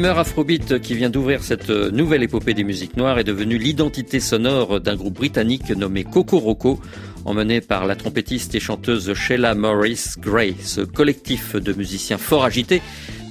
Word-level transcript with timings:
L'humeur 0.00 0.18
afrobeat 0.18 0.80
qui 0.80 0.94
vient 0.94 1.10
d'ouvrir 1.10 1.44
cette 1.44 1.68
nouvelle 1.68 2.22
épopée 2.22 2.54
des 2.54 2.64
musiques 2.64 2.96
noires 2.96 3.18
est 3.18 3.24
devenue 3.24 3.58
l'identité 3.58 4.18
sonore 4.18 4.80
d'un 4.80 4.96
groupe 4.96 5.16
britannique 5.16 5.68
nommé 5.72 6.04
Coco 6.04 6.38
Roco, 6.38 6.80
emmené 7.26 7.60
par 7.60 7.84
la 7.84 7.96
trompettiste 7.96 8.54
et 8.54 8.60
chanteuse 8.60 9.12
Sheila 9.12 9.54
Morris 9.54 10.14
Gray. 10.18 10.56
Ce 10.64 10.80
collectif 10.80 11.54
de 11.54 11.74
musiciens 11.74 12.16
fort 12.16 12.44
agités 12.44 12.80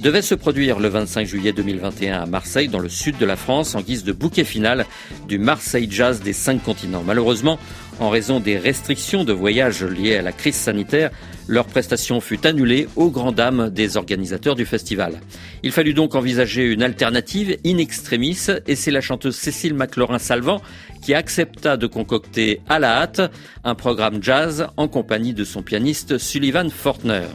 devait 0.00 0.22
se 0.22 0.36
produire 0.36 0.78
le 0.78 0.86
25 0.86 1.26
juillet 1.26 1.52
2021 1.52 2.20
à 2.20 2.26
Marseille, 2.26 2.68
dans 2.68 2.78
le 2.78 2.88
sud 2.88 3.18
de 3.18 3.26
la 3.26 3.34
France, 3.34 3.74
en 3.74 3.80
guise 3.80 4.04
de 4.04 4.12
bouquet 4.12 4.44
final 4.44 4.86
du 5.26 5.40
Marseille 5.40 5.88
Jazz 5.90 6.20
des 6.20 6.32
cinq 6.32 6.62
continents. 6.62 7.02
Malheureusement, 7.04 7.58
en 8.00 8.08
raison 8.08 8.40
des 8.40 8.58
restrictions 8.58 9.24
de 9.24 9.32
voyage 9.32 9.84
liées 9.84 10.16
à 10.16 10.22
la 10.22 10.32
crise 10.32 10.56
sanitaire, 10.56 11.10
leur 11.48 11.66
prestation 11.66 12.20
fut 12.20 12.46
annulée 12.46 12.88
aux 12.96 13.10
grand 13.10 13.32
dames 13.32 13.70
des 13.70 13.96
organisateurs 13.96 14.54
du 14.54 14.64
festival. 14.64 15.20
Il 15.62 15.70
fallut 15.70 15.94
donc 15.94 16.14
envisager 16.14 16.64
une 16.64 16.82
alternative 16.82 17.58
in 17.64 17.76
extremis 17.78 18.38
et 18.66 18.74
c'est 18.74 18.90
la 18.90 19.00
chanteuse 19.00 19.36
Cécile 19.36 19.74
McLaurin-Salvant 19.74 20.62
qui 21.02 21.12
accepta 21.12 21.76
de 21.76 21.86
concocter 21.86 22.60
à 22.68 22.78
la 22.78 23.02
hâte 23.02 23.20
un 23.64 23.74
programme 23.74 24.22
jazz 24.22 24.66
en 24.76 24.88
compagnie 24.88 25.34
de 25.34 25.44
son 25.44 25.62
pianiste 25.62 26.18
Sullivan 26.18 26.70
Fortner. 26.70 27.26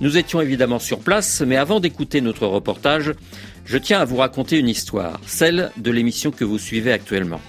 Nous 0.00 0.16
étions 0.16 0.40
évidemment 0.40 0.78
sur 0.80 0.98
place, 0.98 1.42
mais 1.46 1.56
avant 1.56 1.78
d'écouter 1.78 2.20
notre 2.20 2.46
reportage, 2.46 3.12
je 3.64 3.78
tiens 3.78 4.00
à 4.00 4.04
vous 4.04 4.16
raconter 4.16 4.58
une 4.58 4.68
histoire, 4.68 5.20
celle 5.26 5.70
de 5.76 5.90
l'émission 5.90 6.30
que 6.32 6.44
vous 6.44 6.58
suivez 6.58 6.92
actuellement. 6.92 7.40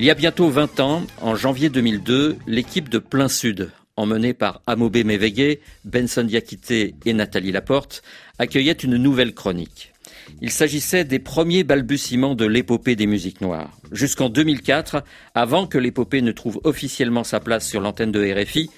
Il 0.00 0.04
y 0.04 0.10
a 0.10 0.14
bientôt 0.14 0.48
20 0.48 0.78
ans, 0.78 1.02
en 1.20 1.34
janvier 1.34 1.70
2002, 1.70 2.36
l'équipe 2.46 2.88
de 2.88 2.98
Plein 2.98 3.26
Sud, 3.26 3.72
emmenée 3.96 4.32
par 4.32 4.62
Amobé 4.68 5.02
Mévégué, 5.02 5.60
Benson 5.84 6.22
Diakité 6.22 6.94
et 7.04 7.12
Nathalie 7.12 7.50
Laporte, 7.50 8.04
accueillait 8.38 8.70
une 8.74 8.96
nouvelle 8.96 9.34
chronique. 9.34 9.92
Il 10.40 10.52
s'agissait 10.52 11.02
des 11.02 11.18
premiers 11.18 11.64
balbutiements 11.64 12.36
de 12.36 12.46
l'épopée 12.46 12.94
des 12.94 13.08
musiques 13.08 13.40
noires. 13.40 13.72
Jusqu'en 13.90 14.28
2004, 14.28 15.02
avant 15.34 15.66
que 15.66 15.78
l'épopée 15.78 16.22
ne 16.22 16.30
trouve 16.30 16.60
officiellement 16.62 17.24
sa 17.24 17.40
place 17.40 17.66
sur 17.66 17.80
l'antenne 17.80 18.12
de 18.12 18.22
RFI, 18.22 18.70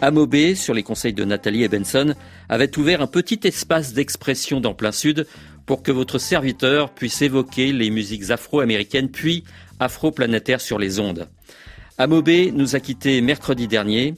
Amobé, 0.00 0.54
sur 0.54 0.74
les 0.74 0.84
conseils 0.84 1.12
de 1.12 1.24
Nathalie 1.24 1.64
et 1.64 1.68
Benson, 1.68 2.14
avait 2.48 2.78
ouvert 2.78 3.02
un 3.02 3.08
petit 3.08 3.40
espace 3.42 3.94
d'expression 3.94 4.60
dans 4.60 4.74
plein 4.74 4.92
sud 4.92 5.26
pour 5.68 5.82
que 5.82 5.92
votre 5.92 6.18
serviteur 6.18 6.94
puisse 6.94 7.20
évoquer 7.20 7.72
les 7.72 7.90
musiques 7.90 8.30
afro-américaines 8.30 9.10
puis 9.10 9.44
afro-planétaires 9.78 10.62
sur 10.62 10.78
les 10.78 10.98
ondes. 10.98 11.28
Amobé 11.98 12.50
nous 12.52 12.74
a 12.74 12.80
quittés 12.80 13.20
mercredi 13.20 13.68
dernier. 13.68 14.14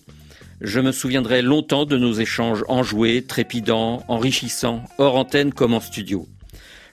Je 0.61 0.79
me 0.79 0.93
souviendrai 0.93 1.43
longtemps 1.43 1.87
de 1.87 1.99
nos 1.99 2.13
échanges 2.13 2.65
enjoués, 2.69 3.23
trépidants, 3.23 4.05
enrichissants, 4.07 4.85
hors 4.99 5.17
antenne 5.17 5.53
comme 5.53 5.75
en 5.75 5.81
studio. 5.81 6.29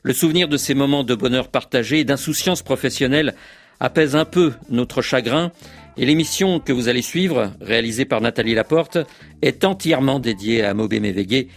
Le 0.02 0.14
souvenir 0.14 0.48
de 0.48 0.58
ces 0.58 0.74
moments 0.74 1.04
de 1.04 1.14
bonheur 1.14 1.50
partagé 1.50 2.00
et 2.00 2.04
d'insouciance 2.04 2.64
professionnelle 2.64 3.36
apaise 3.80 4.16
un 4.16 4.26
peu 4.26 4.54
notre 4.72 5.04
chagrin 5.04 5.52
et 5.98 6.06
l'émission 6.08 6.60
que 6.60 6.74
vous 6.74 6.88
allez 6.88 7.04
suivre, 7.04 7.54
réalisée 7.62 8.06
par 8.06 8.22
Nathalie 8.22 8.56
Laporte, 8.56 8.98
est 9.44 9.66
entièrement 9.66 10.20
dédiée 10.20 10.64
à 10.64 10.74
Mobé 10.74 11.00
Mévégué, 11.00 11.48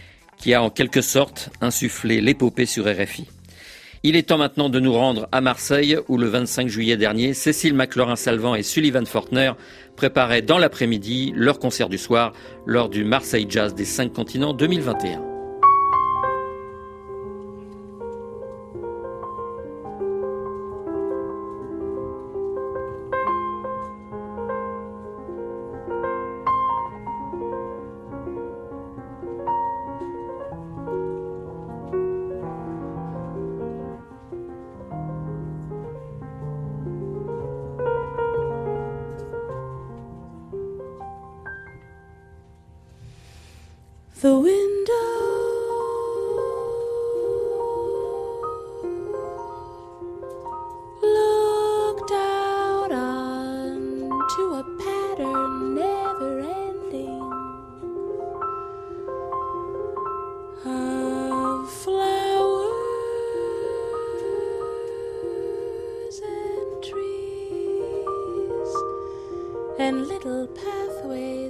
qui 0.41 0.53
a 0.53 0.61
en 0.61 0.69
quelque 0.69 1.01
sorte 1.01 1.49
insufflé 1.61 2.19
l'épopée 2.19 2.65
sur 2.65 2.85
RFI. 2.85 3.27
Il 4.03 4.15
est 4.15 4.29
temps 4.29 4.39
maintenant 4.39 4.69
de 4.69 4.79
nous 4.79 4.93
rendre 4.93 5.29
à 5.31 5.41
Marseille, 5.41 5.95
où 6.07 6.17
le 6.17 6.27
25 6.27 6.67
juillet 6.67 6.97
dernier, 6.97 7.35
Cécile 7.35 7.75
McLaurin-Salvant 7.75 8.55
et 8.55 8.63
Sullivan 8.63 9.05
Fortner 9.05 9.51
préparaient 9.95 10.41
dans 10.41 10.57
l'après-midi 10.57 11.33
leur 11.35 11.59
concert 11.59 11.87
du 11.87 11.99
soir 11.99 12.33
lors 12.65 12.89
du 12.89 13.03
Marseille 13.03 13.45
Jazz 13.47 13.75
des 13.75 13.85
cinq 13.85 14.11
continents 14.11 14.53
2021. 14.53 15.30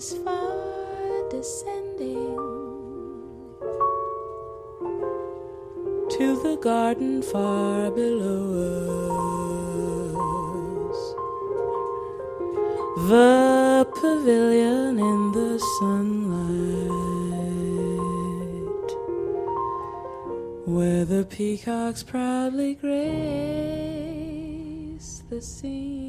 Pathways 0.01 0.13
far 0.23 1.29
descending 1.29 2.35
to 6.09 6.41
the 6.43 6.57
garden 6.61 7.21
far 7.21 7.91
below 7.91 8.41
us. 10.89 10.97
The 13.09 13.87
pavilion 13.93 14.99
in 14.99 15.31
the 15.31 15.59
sunlight, 15.79 16.49
where 20.65 21.05
the 21.05 21.25
peacocks 21.25 22.03
proudly 22.03 22.75
grace 22.75 23.01
the 25.29 25.41
scene. 25.41 26.00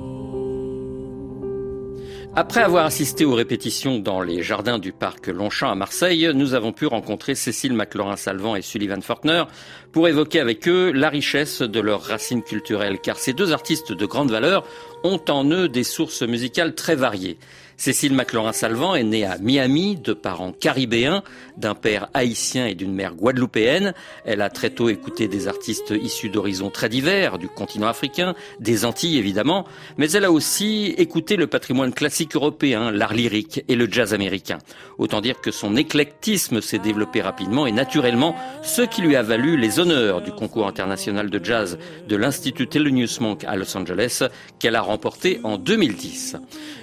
Après 2.34 2.62
avoir 2.62 2.87
assisté 2.87 3.26
aux 3.26 3.34
répétitions 3.34 3.99
dans 3.99 4.23
les 4.23 4.43
jardins 4.43 4.79
du 4.79 4.93
parc 4.93 5.26
Longchamp 5.26 5.70
à 5.70 5.75
Marseille, 5.75 6.31
nous 6.34 6.55
avons 6.55 6.73
pu 6.73 6.87
rencontrer 6.87 7.34
Cécile 7.34 7.75
McLaurin-Salvant 7.75 8.56
et 8.56 8.62
Sullivan 8.62 9.02
Fortner 9.02 9.44
pour 9.93 10.08
évoquer 10.08 10.40
avec 10.40 10.67
eux 10.67 10.93
la 10.93 11.11
richesse 11.11 11.61
de 11.61 11.79
leurs 11.79 12.00
racines 12.00 12.43
culturelles, 12.43 13.00
car 13.00 13.19
ces 13.19 13.34
deux 13.34 13.52
artistes 13.52 13.93
de 13.93 14.06
grande 14.06 14.31
valeur 14.31 14.64
ont 15.05 15.20
en 15.29 15.44
eux 15.50 15.69
des 15.69 15.84
sources 15.84 16.23
musicales 16.23 16.75
très 16.75 16.94
variées. 16.94 17.37
Cécile 17.82 18.14
McLaurin-Salvant 18.14 18.94
est 18.94 19.02
née 19.02 19.25
à 19.25 19.38
Miami 19.38 19.96
de 19.96 20.12
parents 20.12 20.52
caribéens, 20.52 21.25
d'un 21.56 21.75
père 21.75 22.08
haïtien 22.14 22.67
et 22.67 22.76
d'une 22.76 22.94
mère 22.94 23.17
guadeloupéenne. 23.17 23.93
Elle 24.25 24.40
a 24.40 24.50
très 24.50 24.70
tôt 24.70 24.88
écouté 24.88 25.26
des 25.26 25.49
artistes 25.49 25.90
issus 25.90 26.29
d'horizons 26.29 26.70
très 26.70 26.88
divers, 26.88 27.38
du 27.38 27.49
continent 27.49 27.88
africain, 27.88 28.37
des 28.61 28.84
Antilles 28.84 29.19
évidemment, 29.19 29.67
mais 29.96 30.08
elle 30.12 30.25
a 30.25 30.31
aussi 30.31 30.94
écouté 30.96 31.34
le 31.34 31.49
patrimoine 31.49 31.93
classique 31.93 32.37
européen, 32.37 32.93
l'art 32.93 33.14
lyrique 33.14 33.64
et 33.67 33.75
le 33.75 33.90
jazz 33.90 34.14
américain. 34.14 34.58
Autant 34.99 35.20
dire 35.20 35.40
que 35.40 35.50
son 35.50 35.75
éclectisme 35.75 36.61
s'est 36.61 36.78
développé 36.78 37.20
rapidement 37.20 37.67
et 37.67 37.73
naturellement, 37.73 38.37
ce 38.62 38.82
qui 38.82 39.02
lui 39.02 39.17
a 39.17 39.25
valu 39.25 39.56
les 39.56 39.81
honneurs 39.81 40.20
du 40.20 40.31
concours 40.31 40.69
international 40.69 41.31
de 41.31 41.44
jazz 41.44 41.81
de 42.08 42.14
l'Institut 42.14 42.69
Thelonious 42.69 43.19
Monk 43.20 43.43
à 43.43 43.56
Los 43.56 43.76
Angeles, 43.76 44.23
qu'elle 44.61 44.76
a 44.76 44.82
remporté 44.82 45.40
en 45.43 45.58
2010. 45.58 46.37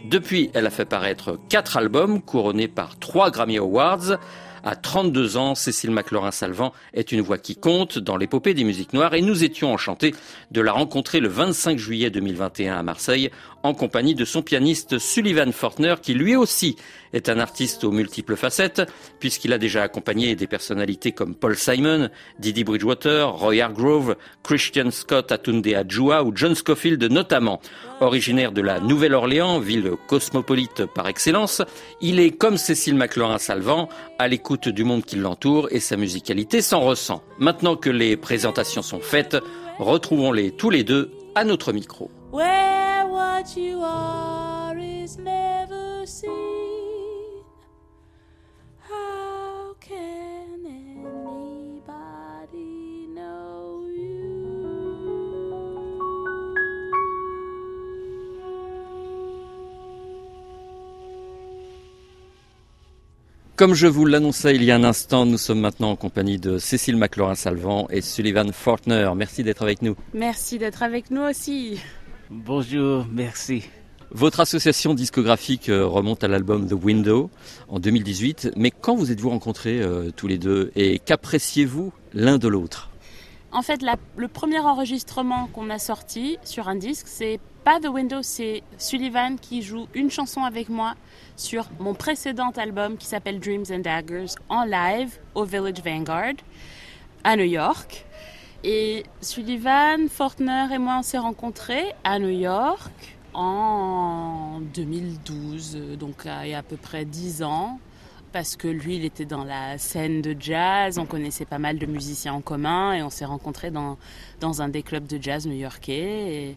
Depuis, 0.03 0.49
elle 0.53 0.67
a 0.67 0.69
fait 0.69 0.88
paraître 0.89 1.37
quatre 1.47 1.77
albums 1.77 2.21
couronnés 2.21 2.67
par 2.67 2.97
trois 2.97 3.29
Grammy 3.29 3.57
Awards. 3.57 4.17
À 4.63 4.75
32 4.75 5.37
ans, 5.37 5.55
Cécile 5.55 5.91
McLaurin-Salvant 5.91 6.73
est 6.93 7.11
une 7.11 7.21
voix 7.21 7.37
qui 7.37 7.55
compte 7.55 7.97
dans 7.97 8.17
l'épopée 8.17 8.53
des 8.53 8.63
musiques 8.63 8.93
noires 8.93 9.13
et 9.13 9.21
nous 9.21 9.43
étions 9.43 9.73
enchantés 9.73 10.13
de 10.51 10.61
la 10.61 10.71
rencontrer 10.71 11.19
le 11.19 11.29
25 11.29 11.77
juillet 11.77 12.09
2021 12.09 12.77
à 12.77 12.83
Marseille 12.83 13.31
en 13.63 13.73
compagnie 13.73 14.15
de 14.15 14.25
son 14.25 14.41
pianiste 14.41 14.99
Sullivan 14.99 15.51
Fortner 15.51 15.95
qui 16.01 16.13
lui 16.13 16.35
aussi 16.35 16.77
est 17.13 17.29
un 17.29 17.39
artiste 17.39 17.83
aux 17.83 17.91
multiples 17.91 18.35
facettes 18.35 18.81
puisqu'il 19.19 19.53
a 19.53 19.57
déjà 19.57 19.83
accompagné 19.83 20.35
des 20.35 20.47
personnalités 20.47 21.11
comme 21.11 21.35
Paul 21.35 21.55
Simon, 21.55 22.09
Didi 22.37 22.63
Bridgewater, 22.63 23.31
Roy 23.31 23.61
Hargrove, 23.61 24.15
Christian 24.43 24.91
Scott 24.91 25.31
Atunde 25.31 25.67
Adjua 25.67 26.23
ou 26.23 26.31
John 26.35 26.55
Scofield 26.55 27.03
notamment. 27.11 27.59
Originaire 28.01 28.53
de 28.53 28.61
la 28.61 28.79
Nouvelle-Orléans, 28.79 29.59
ville 29.59 29.91
cosmopolite 30.07 30.85
par 30.85 31.07
excellence, 31.07 31.61
il 31.99 32.19
est 32.19 32.31
comme 32.31 32.57
Cécile 32.57 32.95
McLaurin-Salvant 32.95 33.89
à 34.17 34.27
l'écoute 34.27 34.58
du 34.67 34.83
monde 34.83 35.05
qui 35.05 35.15
l'entoure 35.15 35.69
et 35.71 35.79
sa 35.79 35.95
musicalité 35.95 36.61
s'en 36.61 36.81
ressent. 36.81 37.23
Maintenant 37.37 37.77
que 37.77 37.89
les 37.89 38.17
présentations 38.17 38.81
sont 38.81 38.99
faites, 38.99 39.37
retrouvons-les 39.77 40.51
tous 40.51 40.69
les 40.69 40.83
deux 40.83 41.11
à 41.35 41.45
notre 41.45 41.71
micro. 41.71 42.11
Comme 63.59 63.73
je 63.73 63.87
vous 63.87 64.05
l'annonçais 64.05 64.55
il 64.55 64.63
y 64.63 64.71
a 64.71 64.75
un 64.75 64.85
instant, 64.85 65.25
nous 65.25 65.37
sommes 65.37 65.59
maintenant 65.59 65.91
en 65.91 65.95
compagnie 65.97 66.37
de 66.39 66.59
Cécile 66.59 66.95
McLaurin-Salvant 66.95 67.87
et 67.89 67.99
Sullivan 67.99 68.53
Fortner. 68.53 69.11
Merci 69.17 69.43
d'être 69.43 69.63
avec 69.63 69.81
nous. 69.81 69.97
Merci 70.13 70.57
d'être 70.59 70.81
avec 70.81 71.11
nous 71.11 71.23
aussi. 71.23 71.77
Bonjour, 72.29 73.05
merci. 73.11 73.65
Votre 74.11 74.39
association 74.39 74.93
discographique 74.93 75.67
euh, 75.67 75.85
remonte 75.85 76.23
à 76.23 76.29
l'album 76.29 76.69
The 76.69 76.73
Window 76.81 77.29
en 77.67 77.79
2018. 77.79 78.51
Mais 78.55 78.71
quand 78.71 78.95
vous 78.95 79.11
êtes-vous 79.11 79.29
rencontrés 79.29 79.81
euh, 79.81 80.09
tous 80.15 80.27
les 80.27 80.37
deux 80.37 80.71
et 80.77 80.97
qu'appréciez-vous 80.99 81.91
l'un 82.13 82.37
de 82.37 82.47
l'autre? 82.47 82.89
En 83.51 83.61
fait, 83.61 83.81
la- 83.81 83.97
le 84.15 84.29
premier 84.29 84.59
enregistrement 84.59 85.47
qu'on 85.51 85.69
a 85.69 85.79
sorti 85.79 86.37
sur 86.45 86.69
un 86.69 86.75
disque, 86.77 87.07
c'est 87.09 87.41
pas 87.69 87.79
The 87.79 87.93
Window, 87.93 88.23
c'est 88.23 88.63
Sullivan 88.79 89.37
qui 89.37 89.61
joue 89.61 89.87
une 89.93 90.09
chanson 90.09 90.41
avec 90.41 90.69
moi 90.69 90.95
sur 91.35 91.69
mon 91.79 91.93
précédent 91.93 92.49
album 92.57 92.97
qui 92.97 93.05
s'appelle 93.05 93.39
Dreams 93.39 93.65
and 93.71 93.81
Daggers 93.81 94.33
en 94.49 94.63
live 94.63 95.19
au 95.35 95.43
Village 95.43 95.83
Vanguard 95.85 96.33
à 97.23 97.35
New 97.35 97.43
York. 97.43 98.07
Et 98.63 99.03
Sullivan, 99.21 100.09
Fortner 100.09 100.65
et 100.73 100.79
moi, 100.79 100.95
on 100.97 101.03
s'est 101.03 101.19
rencontrés 101.19 101.93
à 102.03 102.17
New 102.17 102.29
York 102.29 102.91
en 103.35 104.61
2012, 104.73 105.75
euh, 105.75 105.95
donc 105.95 106.23
il 106.25 106.49
y 106.49 106.55
a 106.55 106.57
à 106.57 106.63
peu 106.63 106.75
près 106.75 107.05
10 107.05 107.43
ans. 107.43 107.79
Parce 108.31 108.55
que 108.55 108.67
lui, 108.67 108.95
il 108.95 109.05
était 109.05 109.25
dans 109.25 109.43
la 109.43 109.77
scène 109.77 110.23
de 110.23 110.35
jazz, 110.39 110.97
on 110.97 111.05
connaissait 111.05 111.45
pas 111.45 111.59
mal 111.59 111.77
de 111.77 111.85
musiciens 111.85 112.33
en 112.33 112.41
commun 112.41 112.93
et 112.93 113.03
on 113.03 113.11
s'est 113.11 113.25
rencontrés 113.25 113.69
dans, 113.69 113.99
dans 114.39 114.63
un 114.63 114.69
des 114.69 114.81
clubs 114.81 115.05
de 115.05 115.21
jazz 115.21 115.45
new-yorkais. 115.45 116.55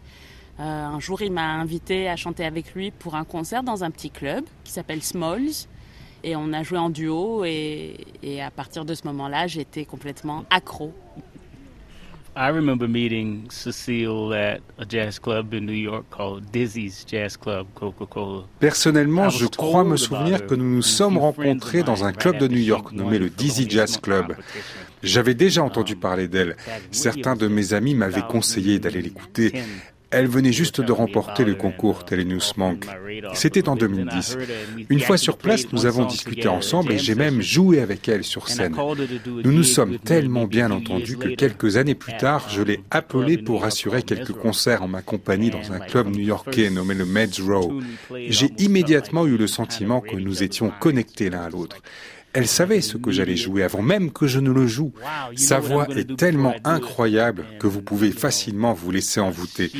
Un 0.58 1.00
jour, 1.00 1.22
il 1.22 1.32
m'a 1.32 1.54
invité 1.54 2.08
à 2.08 2.16
chanter 2.16 2.44
avec 2.44 2.75
lui 2.75 2.90
pour 2.90 3.14
un 3.14 3.25
concert 3.25 3.62
dans 3.62 3.84
un 3.84 3.90
petit 3.90 4.10
club 4.10 4.44
qui 4.64 4.72
s'appelle 4.72 5.02
Smalls. 5.02 5.66
Et 6.25 6.37
on 6.37 6.52
a 6.52 6.62
joué 6.62 6.78
en 6.78 6.88
duo 6.88 7.44
et, 7.44 7.96
et 8.22 8.40
à 8.40 8.50
partir 8.50 8.84
de 8.84 8.94
ce 8.94 9.04
moment-là, 9.08 9.49
j'étais 9.49 9.84
complètement 9.84 10.44
accro. 10.50 10.93
I 12.34 12.49
remember 12.49 12.88
meeting 12.88 13.50
Cecile 13.50 14.32
at 14.32 14.60
a 14.78 14.87
jazz 14.88 15.19
club 15.19 15.52
in 15.52 15.66
New 15.66 15.75
York 15.75 16.06
called 16.10 16.50
Dizzy's 16.50 17.04
Jazz 17.06 17.37
Club, 17.37 17.66
Coca-Cola. 17.75 18.44
Personnellement, 18.58 19.28
je 19.28 19.44
crois 19.44 19.84
me 19.84 19.99
souvenir 19.99 20.46
que 20.46 20.54
nous 20.54 20.76
nous 20.76 20.82
sommes 20.82 21.19
rencontrés 21.19 21.82
dans 21.82 22.04
un 22.04 22.12
club 22.12 22.38
de 22.38 22.49
New 22.49 22.60
York 22.60 22.93
nommé 22.93 23.19
le 23.19 23.28
Dizzy 23.28 23.68
Jazz 23.68 23.99
Club. 23.99 24.35
J'avais 25.02 25.35
déjà 25.35 25.62
entendu 25.62 25.94
parler 25.94 26.26
d'elle. 26.26 26.56
Certains 26.90 27.37
de 27.37 27.49
mes 27.49 27.75
amis 27.75 27.94
m'avaient 27.94 28.23
conseillé 28.23 28.78
d'aller 28.78 29.02
l'écouter. 29.02 29.52
Elle 30.12 30.26
venait 30.26 30.52
juste 30.52 30.81
de 30.81 30.92
remporter 30.92 31.45
le 31.45 31.54
concours 31.54 32.04
Telenius 32.04 32.57
Monk. 32.57 32.87
C'était 33.35 33.69
en 33.69 33.76
2010. 33.76 34.37
Une 34.90 35.00
fois 35.00 35.16
sur 35.16 35.38
place, 35.38 35.73
nous 35.73 35.87
avons 35.87 36.04
discuté 36.04 36.49
ensemble 36.49 36.92
et 36.92 36.99
j'ai 36.99 37.14
même 37.14 37.40
joué 37.40 37.81
avec 37.81 38.09
elle 38.09 38.25
sur 38.25 38.49
scène. 38.49 38.76
Nous 39.26 39.52
nous 39.52 39.64
sommes 39.64 39.99
tellement 39.99 40.45
bien 40.45 40.71
entendus 40.71 41.16
que 41.16 41.28
quelques 41.28 41.76
années 41.76 41.95
plus 41.95 42.16
tard, 42.16 42.49
je 42.50 42.62
l'ai 42.62 42.81
appelée 42.90 43.38
pour 43.38 43.64
assurer 43.64 44.02
quelques 44.02 44.33
concerts 44.33 44.83
en 44.83 44.88
ma 44.88 45.02
compagnie 45.02 45.50
dans 45.50 45.73
un 45.73 45.81
club 45.81 46.09
new-yorkais 46.09 46.71
nommé 46.71 46.95
le 46.95 47.07
Meds 47.07 47.40
Row. 47.40 47.81
J'ai 48.28 48.50
immédiatement 48.59 49.26
eu 49.26 49.37
le 49.37 49.47
sentiment 49.47 50.00
que 50.00 50.16
nous 50.16 50.42
étions 50.42 50.71
connectés 50.81 51.31
l'un 51.31 51.42
à 51.42 51.50
l'autre. 51.50 51.76
Elle 52.35 52.47
savait 52.47 52.81
ce 52.81 52.97
que 52.97 53.11
j'allais 53.11 53.37
jouer 53.37 53.62
avant 53.62 53.83
même 53.83 54.11
que 54.11 54.27
je 54.27 54.41
ne 54.41 54.51
le 54.51 54.67
joue. 54.67 54.93
Sa 55.37 55.61
voix 55.61 55.87
est 55.97 56.17
tellement 56.17 56.55
incroyable 56.65 57.45
que 57.59 57.67
vous 57.67 57.83
pouvez 57.83 58.11
facilement 58.11 58.73
vous 58.73 58.91
laisser 58.91 59.21
envoûter. 59.21 59.71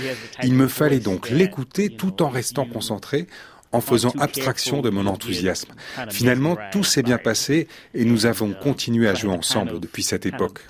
Il 0.43 0.55
me 0.55 0.69
fallait 0.69 1.01
donc 1.01 1.31
l'écouter 1.31 1.91
tout 1.91 2.23
en 2.23 2.29
restant 2.29 2.67
concentré, 2.67 3.27
en 3.73 3.81
faisant 3.81 4.13
abstraction 4.19 4.83
de 4.83 4.91
mon 4.91 5.07
enthousiasme. 5.07 5.73
Finalement, 6.11 6.59
tout 6.71 6.85
s'est 6.85 7.03
bien 7.03 7.19
passé 7.19 7.69
et 7.95 8.05
nous 8.05 8.27
avons 8.27 8.53
continué 8.53 9.09
à 9.09 9.15
jouer 9.15 9.33
ensemble 9.33 9.81
depuis 9.81 10.03
cette 10.03 10.27
époque. 10.27 10.61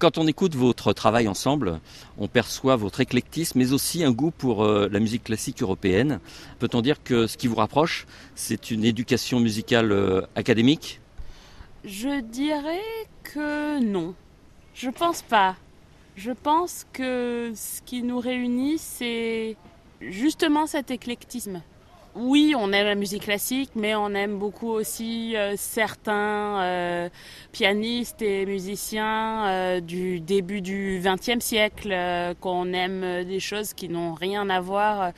Quand 0.00 0.16
on 0.16 0.26
écoute 0.26 0.54
votre 0.54 0.94
travail 0.94 1.28
ensemble, 1.28 1.78
on 2.16 2.26
perçoit 2.26 2.74
votre 2.74 3.00
éclectisme, 3.00 3.58
mais 3.58 3.74
aussi 3.74 4.02
un 4.02 4.12
goût 4.12 4.30
pour 4.30 4.64
euh, 4.64 4.88
la 4.90 4.98
musique 4.98 5.24
classique 5.24 5.60
européenne. 5.60 6.20
Peut-on 6.58 6.80
dire 6.80 7.02
que 7.02 7.26
ce 7.26 7.36
qui 7.36 7.48
vous 7.48 7.56
rapproche, 7.56 8.06
c'est 8.34 8.70
une 8.70 8.86
éducation 8.86 9.40
musicale 9.40 9.92
euh, 9.92 10.22
académique? 10.36 11.02
Je 11.84 12.22
dirais 12.22 12.80
que 13.24 13.78
non. 13.80 14.14
Je 14.72 14.88
pense 14.88 15.20
pas. 15.20 15.56
Je 16.16 16.32
pense 16.32 16.86
que 16.94 17.52
ce 17.54 17.82
qui 17.82 18.02
nous 18.02 18.20
réunit, 18.20 18.78
c'est 18.78 19.54
justement 20.00 20.66
cet 20.66 20.90
éclectisme. 20.90 21.60
Oui, 22.16 22.54
on 22.58 22.72
aime 22.72 22.86
la 22.86 22.94
musique 22.96 23.22
classique, 23.22 23.70
mais 23.76 23.94
on 23.94 24.14
aime 24.14 24.38
beaucoup 24.38 24.70
aussi 24.70 25.36
euh, 25.36 25.54
certains 25.56 26.60
euh, 26.60 27.08
pianistes 27.52 28.20
et 28.20 28.46
musiciens 28.46 29.46
euh, 29.46 29.80
du 29.80 30.18
début 30.18 30.60
du 30.60 31.00
XXe 31.04 31.44
siècle, 31.44 31.96
qu'on 32.40 32.72
aime 32.72 33.24
des 33.24 33.38
choses 33.38 33.74
qui 33.74 33.88
n'ont 33.88 34.14
rien 34.14 34.50
à 34.50 34.60
voir. 34.60 35.12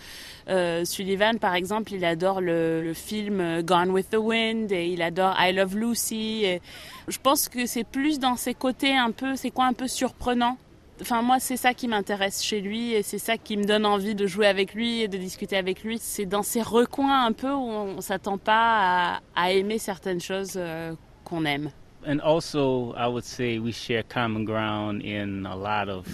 Sullivan, 0.84 1.38
par 1.38 1.54
exemple, 1.54 1.92
il 1.92 2.04
adore 2.04 2.40
le, 2.40 2.82
le, 2.82 2.94
film 2.94 3.62
Gone 3.62 3.90
with 3.90 4.10
the 4.10 4.16
Wind 4.16 4.70
et 4.72 4.88
il 4.88 5.00
adore 5.00 5.34
I 5.38 5.52
Love 5.52 5.76
Lucy. 5.76 6.44
Et 6.44 6.60
je 7.08 7.18
pense 7.18 7.48
que 7.48 7.64
c'est 7.64 7.84
plus 7.84 8.18
dans 8.18 8.36
ses 8.36 8.54
côtés 8.54 8.96
un 8.96 9.12
peu, 9.12 9.36
c'est 9.36 9.50
quoi 9.50 9.64
un 9.64 9.72
peu 9.72 9.88
surprenant 9.88 10.58
Enfin, 11.00 11.22
moi, 11.22 11.38
c'est 11.40 11.56
ça 11.56 11.74
qui 11.74 11.88
m'intéresse 11.88 12.42
chez 12.42 12.60
lui 12.60 12.92
et 12.92 13.02
c'est 13.02 13.18
ça 13.18 13.36
qui 13.36 13.56
me 13.56 13.64
donne 13.64 13.86
envie 13.86 14.14
de 14.14 14.26
jouer 14.26 14.46
avec 14.46 14.74
lui 14.74 15.00
et 15.00 15.08
de 15.08 15.16
discuter 15.16 15.56
avec 15.56 15.82
lui. 15.82 15.98
C'est 15.98 16.26
dans 16.26 16.42
ces 16.42 16.62
recoins 16.62 17.24
un 17.24 17.32
peu 17.32 17.50
où 17.50 17.60
on 17.60 18.00
s'attend 18.00 18.38
pas 18.38 19.20
à, 19.34 19.52
aimer 19.52 19.78
certaines 19.78 20.20
choses 20.20 20.54
euh, 20.56 20.94
qu'on 21.24 21.44
aime. 21.44 21.70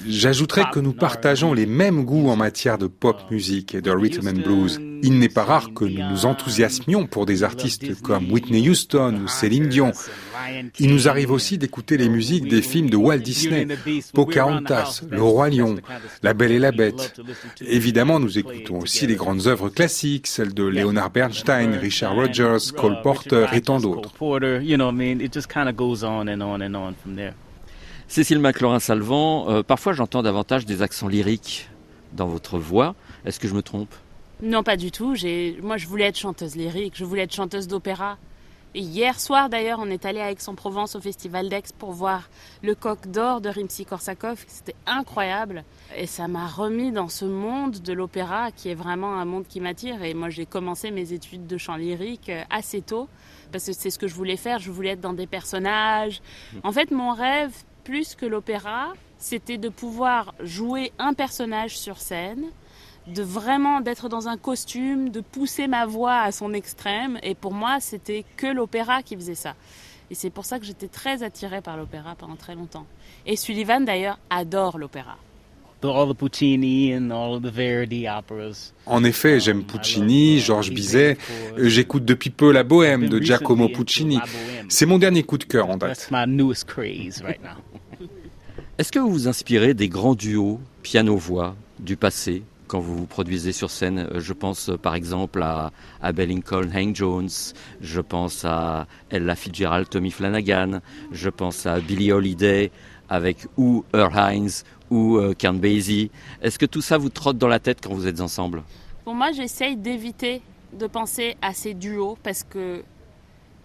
J'ajouterais 0.06 0.64
que 0.72 0.80
nous 0.80 0.92
partageons 0.92 1.54
les 1.54 1.66
mêmes 1.66 2.04
goûts 2.04 2.28
en 2.28 2.36
matière 2.36 2.78
de 2.78 2.86
pop 2.86 3.22
music 3.30 3.74
et 3.74 3.80
de 3.80 3.90
rhythm 3.90 4.28
and 4.28 4.42
blues. 4.42 4.80
Il 5.02 5.18
n'est 5.18 5.28
pas 5.28 5.44
rare 5.44 5.72
que 5.74 5.84
nous 5.84 6.08
nous 6.08 6.26
enthousiasmions 6.26 7.06
pour 7.06 7.26
des 7.26 7.42
artistes 7.42 8.00
comme 8.02 8.30
Whitney 8.30 8.68
Houston 8.68 9.22
ou 9.24 9.28
Céline 9.28 9.68
Dion. 9.68 9.92
Il 10.78 10.90
nous 10.90 11.08
arrive 11.08 11.30
aussi 11.30 11.58
d'écouter 11.58 11.96
les 11.96 12.08
musiques 12.08 12.48
des 12.48 12.62
films 12.62 12.90
de 12.90 12.96
Walt 12.96 13.18
Disney, 13.18 13.66
Pocahontas, 14.14 15.02
Le 15.10 15.22
Roi 15.22 15.50
Lion, 15.50 15.76
La 16.22 16.34
Belle 16.34 16.52
et 16.52 16.58
la 16.58 16.72
Bête. 16.72 17.20
Évidemment, 17.60 18.20
nous 18.20 18.38
écoutons 18.38 18.80
aussi 18.80 19.06
les 19.06 19.16
grandes 19.16 19.46
œuvres 19.46 19.68
classiques, 19.68 20.26
celles 20.26 20.54
de 20.54 20.64
Leonard 20.64 21.10
Bernstein, 21.10 21.74
Richard 21.74 22.14
Rogers, 22.14 22.72
Cole 22.76 23.00
Porter 23.02 23.46
et 23.52 23.60
tant 23.60 23.80
d'autres. 23.80 24.12
Cécile 28.10 28.38
McLaurin-Salvant, 28.38 29.50
euh, 29.50 29.62
parfois 29.62 29.92
j'entends 29.92 30.22
davantage 30.22 30.64
des 30.64 30.80
accents 30.80 31.08
lyriques 31.08 31.68
dans 32.14 32.26
votre 32.26 32.58
voix. 32.58 32.94
Est-ce 33.26 33.38
que 33.38 33.48
je 33.48 33.54
me 33.54 33.60
trompe? 33.60 33.94
Non, 34.40 34.62
pas 34.62 34.76
du 34.76 34.92
tout. 34.92 35.16
Moi, 35.62 35.76
je 35.78 35.86
voulais 35.88 36.04
être 36.04 36.18
chanteuse 36.18 36.54
lyrique, 36.54 36.94
je 36.96 37.04
voulais 37.04 37.22
être 37.22 37.34
chanteuse 37.34 37.66
d'opéra. 37.66 38.18
Et 38.74 38.80
hier 38.80 39.18
soir, 39.18 39.48
d'ailleurs, 39.48 39.80
on 39.80 39.90
est 39.90 40.04
allé 40.04 40.20
à 40.20 40.30
Aix-en-Provence 40.30 40.94
au 40.94 41.00
Festival 41.00 41.48
d'Aix 41.48 41.72
pour 41.76 41.90
voir 41.90 42.28
le 42.62 42.76
coq 42.76 43.08
d'or 43.08 43.40
de 43.40 43.48
Rimsky-Korsakov. 43.48 44.44
C'était 44.46 44.76
incroyable. 44.86 45.64
Et 45.96 46.06
ça 46.06 46.28
m'a 46.28 46.46
remis 46.46 46.92
dans 46.92 47.08
ce 47.08 47.24
monde 47.24 47.80
de 47.80 47.92
l'opéra 47.92 48.52
qui 48.52 48.68
est 48.68 48.76
vraiment 48.76 49.14
un 49.16 49.24
monde 49.24 49.46
qui 49.48 49.60
m'attire. 49.60 50.04
Et 50.04 50.14
moi, 50.14 50.28
j'ai 50.28 50.46
commencé 50.46 50.92
mes 50.92 51.12
études 51.12 51.48
de 51.48 51.58
chant 51.58 51.76
lyrique 51.76 52.28
euh, 52.28 52.44
assez 52.50 52.82
tôt 52.82 53.08
parce 53.50 53.66
que 53.66 53.72
c'est 53.72 53.90
ce 53.90 53.98
que 53.98 54.06
je 54.06 54.14
voulais 54.14 54.36
faire. 54.36 54.60
Je 54.60 54.70
voulais 54.70 54.90
être 54.90 55.00
dans 55.00 55.14
des 55.14 55.26
personnages. 55.26 56.20
En 56.62 56.70
fait, 56.70 56.92
mon 56.92 57.12
rêve, 57.12 57.52
plus 57.82 58.14
que 58.14 58.26
l'opéra, 58.26 58.92
c'était 59.16 59.58
de 59.58 59.70
pouvoir 59.70 60.34
jouer 60.40 60.92
un 60.98 61.14
personnage 61.14 61.76
sur 61.76 61.96
scène 61.96 62.44
de 63.14 63.22
vraiment 63.22 63.80
d'être 63.80 64.08
dans 64.08 64.28
un 64.28 64.36
costume, 64.36 65.10
de 65.10 65.20
pousser 65.20 65.66
ma 65.66 65.86
voix 65.86 66.20
à 66.20 66.32
son 66.32 66.52
extrême. 66.52 67.18
Et 67.22 67.34
pour 67.34 67.52
moi, 67.52 67.78
c'était 67.80 68.24
que 68.36 68.46
l'opéra 68.46 69.02
qui 69.02 69.16
faisait 69.16 69.34
ça. 69.34 69.54
Et 70.10 70.14
c'est 70.14 70.30
pour 70.30 70.44
ça 70.44 70.58
que 70.58 70.64
j'étais 70.64 70.88
très 70.88 71.22
attirée 71.22 71.60
par 71.60 71.76
l'opéra 71.76 72.14
pendant 72.16 72.36
très 72.36 72.54
longtemps. 72.54 72.86
Et 73.26 73.36
Sullivan, 73.36 73.84
d'ailleurs, 73.84 74.18
adore 74.30 74.78
l'opéra. 74.78 75.16
En 78.86 79.04
effet, 79.04 79.38
j'aime 79.38 79.62
Puccini, 79.62 80.40
Georges 80.40 80.70
Bizet. 80.70 81.16
J'écoute 81.56 82.04
depuis 82.04 82.30
peu 82.30 82.50
La 82.50 82.64
Bohème 82.64 83.08
de 83.08 83.20
Giacomo 83.20 83.68
Puccini. 83.68 84.18
C'est 84.68 84.86
mon 84.86 84.98
dernier 84.98 85.22
coup 85.22 85.38
de 85.38 85.44
cœur 85.44 85.70
en 85.70 85.76
date. 85.76 86.08
Est-ce 88.78 88.90
que 88.90 88.98
vous 88.98 89.10
vous 89.10 89.28
inspirez 89.28 89.74
des 89.74 89.88
grands 89.88 90.14
duos 90.14 90.60
piano-voix 90.82 91.54
du 91.78 91.96
passé 91.96 92.42
quand 92.68 92.78
vous 92.78 92.96
vous 92.96 93.06
produisez 93.06 93.52
sur 93.52 93.70
scène. 93.70 94.08
Euh, 94.12 94.20
je 94.20 94.32
pense 94.32 94.68
euh, 94.68 94.76
par 94.76 94.94
exemple 94.94 95.42
à, 95.42 95.72
à 96.00 96.12
Lincoln, 96.12 96.70
Hank 96.72 96.94
Jones, 96.94 97.28
je 97.80 98.00
pense 98.00 98.44
à 98.44 98.86
Ella 99.10 99.34
Fitzgerald, 99.34 99.88
Tommy 99.88 100.10
Flanagan, 100.10 100.80
je 101.10 101.30
pense 101.30 101.66
à 101.66 101.80
Billie 101.80 102.12
Holiday 102.12 102.70
avec 103.08 103.46
ou 103.56 103.84
Earl 103.94 104.14
Hines 104.14 104.50
ou 104.90 105.16
euh, 105.16 105.34
Kern 105.34 105.58
Basie. 105.58 106.10
Est-ce 106.42 106.58
que 106.58 106.66
tout 106.66 106.82
ça 106.82 106.98
vous 106.98 107.08
trotte 107.08 107.38
dans 107.38 107.48
la 107.48 107.58
tête 107.58 107.78
quand 107.82 107.94
vous 107.94 108.06
êtes 108.06 108.20
ensemble? 108.20 108.62
Pour 109.04 109.14
moi, 109.14 109.32
j'essaye 109.32 109.76
d'éviter 109.76 110.42
de 110.78 110.86
penser 110.86 111.36
à 111.40 111.54
ces 111.54 111.74
duos 111.74 112.18
parce 112.22 112.44
que 112.44 112.82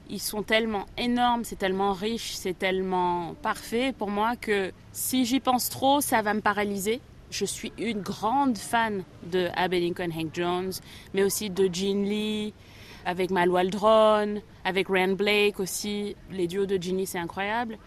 ils 0.09 0.19
sont 0.19 0.43
tellement 0.43 0.85
énormes, 0.97 1.43
c'est 1.43 1.57
tellement 1.57 1.93
riche, 1.93 2.33
c'est 2.35 2.57
tellement 2.57 3.35
parfait 3.41 3.93
pour 3.97 4.09
moi 4.09 4.35
que 4.35 4.71
si 4.91 5.25
j'y 5.25 5.39
pense 5.39 5.69
trop, 5.69 6.01
ça 6.01 6.21
va 6.21 6.33
me 6.33 6.41
paralyser 6.41 6.99
je 7.33 7.45
suis 7.45 7.73
une 7.79 8.01
grande 8.01 8.57
fan 8.57 9.03
de 9.31 9.49
Abbey 9.55 9.79
Lincoln 9.79 10.11
Hank 10.15 10.29
Jones, 10.33 10.71
mais 11.15 11.23
aussi 11.23 11.49
de 11.49 11.67
Gene 11.73 12.05
Lee, 12.05 12.53
avec 13.05 13.31
Mal 13.31 13.49
Waldron, 13.49 14.41
avec 14.63 14.87
Rand 14.87 15.15
Blake 15.15 15.59
aussi. 15.59 16.15
Les 16.31 16.45
duos 16.45 16.67
de 16.67 16.81
Gene 16.81 16.97
Lee, 16.97 17.07
c'est 17.07 17.17
incroyable. 17.17 17.77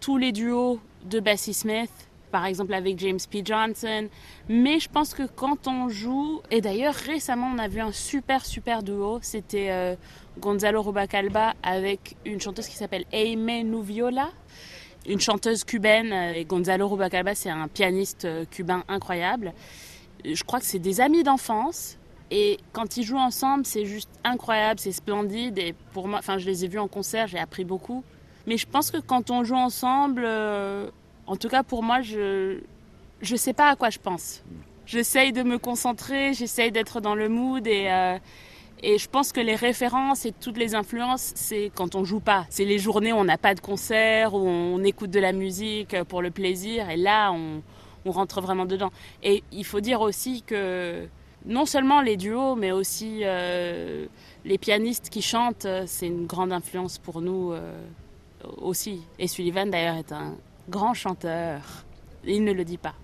Tous 0.00 0.16
les 0.16 0.32
duos 0.32 0.80
de 1.04 1.20
Bessie 1.20 1.52
Smith, 1.52 1.90
par 2.30 2.46
exemple 2.46 2.72
avec 2.72 2.98
James 2.98 3.20
P. 3.30 3.42
Johnson. 3.44 4.08
Mais 4.48 4.80
je 4.80 4.88
pense 4.88 5.12
que 5.12 5.22
quand 5.24 5.68
on 5.68 5.90
joue, 5.90 6.40
et 6.50 6.62
d'ailleurs 6.62 6.94
récemment 6.94 7.52
on 7.54 7.58
a 7.58 7.68
vu 7.68 7.80
un 7.80 7.92
super 7.92 8.44
super 8.44 8.82
duo, 8.82 9.18
c'était 9.22 9.70
euh, 9.70 9.94
Gonzalo 10.40 10.82
Rubacalba 10.82 11.52
avec 11.62 12.16
une 12.24 12.40
chanteuse 12.40 12.66
qui 12.66 12.76
s'appelle 12.76 13.04
Aimee 13.12 13.64
Nuviola 13.64 14.30
une 15.06 15.20
chanteuse 15.20 15.64
cubaine 15.64 16.12
euh, 16.12 16.32
et 16.34 16.44
Gonzalo 16.44 16.88
Rubacalba, 16.88 17.34
c'est 17.34 17.50
un 17.50 17.68
pianiste 17.68 18.24
euh, 18.24 18.44
cubain 18.50 18.84
incroyable. 18.88 19.52
Je 20.24 20.42
crois 20.44 20.60
que 20.60 20.66
c'est 20.66 20.78
des 20.78 21.00
amis 21.00 21.22
d'enfance. 21.22 21.98
Et 22.30 22.58
quand 22.72 22.96
ils 22.96 23.04
jouent 23.04 23.18
ensemble, 23.18 23.66
c'est 23.66 23.84
juste 23.84 24.10
incroyable, 24.24 24.80
c'est 24.80 24.92
splendide. 24.92 25.58
Et 25.58 25.74
pour 25.92 26.08
moi, 26.08 26.18
enfin, 26.18 26.38
je 26.38 26.46
les 26.46 26.64
ai 26.64 26.68
vus 26.68 26.78
en 26.78 26.88
concert, 26.88 27.26
j'ai 27.26 27.38
appris 27.38 27.64
beaucoup. 27.64 28.02
Mais 28.46 28.56
je 28.56 28.66
pense 28.66 28.90
que 28.90 28.98
quand 28.98 29.30
on 29.30 29.44
joue 29.44 29.54
ensemble, 29.54 30.22
euh, 30.24 30.88
en 31.26 31.36
tout 31.36 31.48
cas 31.48 31.62
pour 31.62 31.82
moi, 31.82 32.00
je 32.00 32.60
je 33.20 33.36
sais 33.36 33.52
pas 33.52 33.70
à 33.70 33.76
quoi 33.76 33.90
je 33.90 33.98
pense. 33.98 34.42
J'essaye 34.86 35.32
de 35.32 35.42
me 35.42 35.58
concentrer, 35.58 36.34
j'essaye 36.34 36.70
d'être 36.72 37.00
dans 37.00 37.14
le 37.14 37.28
mood 37.28 37.66
et 37.66 37.88
et 38.82 38.98
je 38.98 39.08
pense 39.08 39.32
que 39.32 39.40
les 39.40 39.54
références 39.54 40.26
et 40.26 40.32
toutes 40.32 40.58
les 40.58 40.74
influences, 40.74 41.32
c'est 41.34 41.70
quand 41.74 41.94
on 41.94 42.04
joue 42.04 42.20
pas. 42.20 42.46
C'est 42.50 42.64
les 42.64 42.78
journées 42.78 43.12
où 43.12 43.16
on 43.16 43.24
n'a 43.24 43.38
pas 43.38 43.54
de 43.54 43.60
concert, 43.60 44.34
où 44.34 44.46
on 44.46 44.82
écoute 44.84 45.10
de 45.10 45.20
la 45.20 45.32
musique 45.32 46.02
pour 46.04 46.20
le 46.20 46.30
plaisir. 46.30 46.90
Et 46.90 46.96
là, 46.96 47.32
on, 47.32 47.62
rentre 48.10 48.42
vraiment 48.42 48.66
dedans. 48.66 48.90
Et 49.22 49.42
il 49.50 49.64
faut 49.64 49.80
dire 49.80 50.02
aussi 50.02 50.42
que 50.42 51.08
non 51.46 51.64
seulement 51.64 52.02
les 52.02 52.18
duos, 52.18 52.54
mais 52.54 52.70
aussi 52.70 53.20
euh, 53.22 54.06
les 54.44 54.58
pianistes 54.58 55.08
qui 55.08 55.22
chantent, 55.22 55.66
c'est 55.86 56.08
une 56.08 56.26
grande 56.26 56.52
influence 56.52 56.98
pour 56.98 57.22
nous 57.22 57.52
euh, 57.52 57.72
aussi. 58.58 59.00
Et 59.18 59.26
Sullivan, 59.26 59.70
d'ailleurs, 59.70 59.96
est 59.96 60.12
un 60.12 60.34
grand 60.68 60.92
chanteur. 60.92 61.62
Il 62.26 62.44
ne 62.44 62.52
le 62.52 62.64
dit 62.64 62.78
pas. 62.78 62.94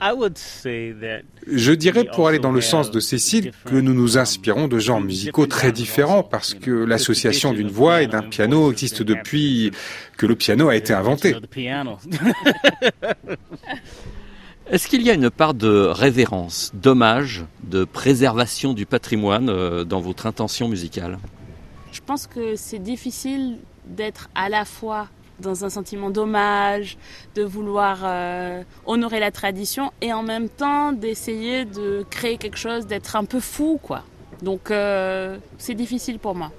Je 0.00 1.72
dirais, 1.72 2.04
pour 2.04 2.28
aller 2.28 2.38
dans 2.38 2.52
le 2.52 2.60
sens 2.60 2.90
de 2.90 3.00
Cécile, 3.00 3.52
que 3.64 3.76
nous 3.76 3.94
nous 3.94 4.18
inspirons 4.18 4.68
de 4.68 4.78
genres 4.78 5.00
musicaux 5.00 5.46
très 5.46 5.72
différents 5.72 6.22
parce 6.22 6.54
que 6.54 6.70
l'association 6.70 7.52
d'une 7.52 7.70
voix 7.70 8.02
et 8.02 8.06
d'un 8.06 8.22
piano 8.22 8.70
existe 8.70 9.02
depuis 9.02 9.70
que 10.16 10.26
le 10.26 10.36
piano 10.36 10.68
a 10.68 10.76
été 10.76 10.92
inventé. 10.92 11.34
Est-ce 14.70 14.88
qu'il 14.88 15.02
y 15.02 15.10
a 15.10 15.14
une 15.14 15.28
part 15.30 15.52
de 15.52 15.68
révérence, 15.68 16.70
d'hommage, 16.74 17.44
de 17.64 17.84
préservation 17.84 18.72
du 18.72 18.86
patrimoine 18.86 19.50
euh, 19.50 19.84
dans 19.84 20.00
votre 20.00 20.24
intention 20.26 20.68
musicale? 20.68 21.18
Je 21.92 22.00
pense 22.00 22.26
que 22.26 22.56
c'est 22.56 22.78
difficile 22.78 23.58
d'être 23.86 24.30
à 24.34 24.48
la 24.48 24.64
fois 24.64 25.08
dans 25.40 25.64
un 25.64 25.70
sentiment 25.70 26.10
d'hommage, 26.10 26.96
de 27.34 27.42
vouloir 27.42 28.00
euh, 28.04 28.62
honorer 28.86 29.20
la 29.20 29.30
tradition 29.30 29.92
et 30.00 30.12
en 30.12 30.22
même 30.22 30.48
temps 30.48 30.92
d'essayer 30.92 31.64
de 31.64 32.04
créer 32.10 32.36
quelque 32.36 32.58
chose, 32.58 32.86
d'être 32.86 33.16
un 33.16 33.24
peu 33.24 33.40
fou, 33.40 33.78
quoi. 33.82 34.02
Donc 34.42 34.70
euh, 34.70 35.36
c'est 35.58 35.74
difficile 35.74 36.18
pour 36.18 36.34
moi. 36.34 36.52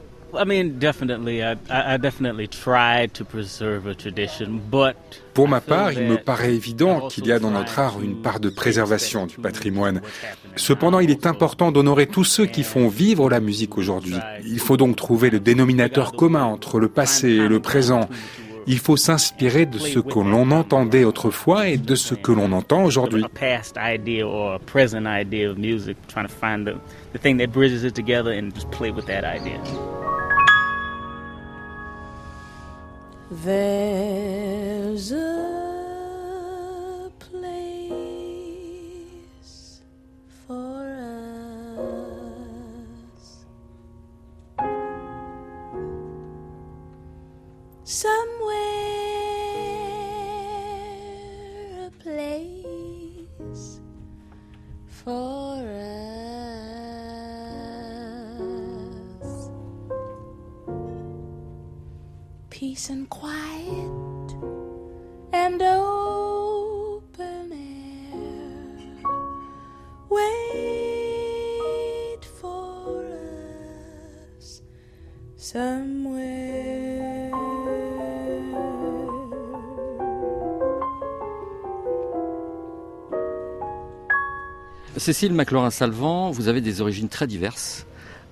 Pour 5.34 5.48
ma 5.48 5.62
part, 5.62 5.92
il 5.94 6.04
me 6.04 6.18
paraît 6.18 6.54
évident 6.54 7.08
qu'il 7.08 7.26
y 7.26 7.32
a 7.32 7.40
dans 7.40 7.52
notre 7.52 7.80
art 7.80 8.02
une 8.02 8.22
part 8.22 8.40
de 8.40 8.50
préservation 8.50 9.28
du 9.28 9.38
patrimoine. 9.38 10.02
Cependant, 10.56 11.00
il 11.00 11.12
est 11.12 11.26
important 11.26 11.72
d'honorer 11.72 12.08
tous 12.08 12.24
ceux 12.24 12.46
qui 12.46 12.64
font 12.64 12.88
vivre 12.88 13.30
la 13.30 13.40
musique 13.40 13.78
aujourd'hui. 13.78 14.16
Il 14.46 14.60
faut 14.60 14.78
donc 14.78 14.96
trouver 14.96 15.30
le 15.30 15.40
dénominateur 15.40 16.14
commun 16.14 16.44
entre 16.44 16.80
le 16.80 16.90
passé 16.90 17.30
et 17.30 17.48
le 17.48 17.60
présent 17.60 18.10
Il 18.68 18.80
faut 18.80 18.98
s'inspirer 18.98 19.66
de 19.66 19.78
ce 19.78 20.00
que 20.00 20.20
l'on 20.20 20.50
entendait 20.52 21.04
autrefois 21.04 21.68
et 21.68 21.78
de 21.78 21.96
ce 21.96 22.16
que 22.16 22.32
l'on 22.32 22.52
entend 22.52 22.84
aujourd'hui. 22.84 23.24
A 23.24 23.30
Peace 62.76 62.90
and 62.90 63.08
quiet 63.08 64.36
and 65.32 65.62
open 65.62 67.54
air. 67.54 68.20
Wait 70.10 70.26
for 72.42 73.06
us 74.38 74.62
Cécile 84.98 85.34
McLaurin-Salvant, 85.34 86.32
vous 86.32 86.50
avez 86.50 86.60
des 86.60 86.82
origines 86.82 87.08
très 87.08 87.28
diverses, 87.28 87.86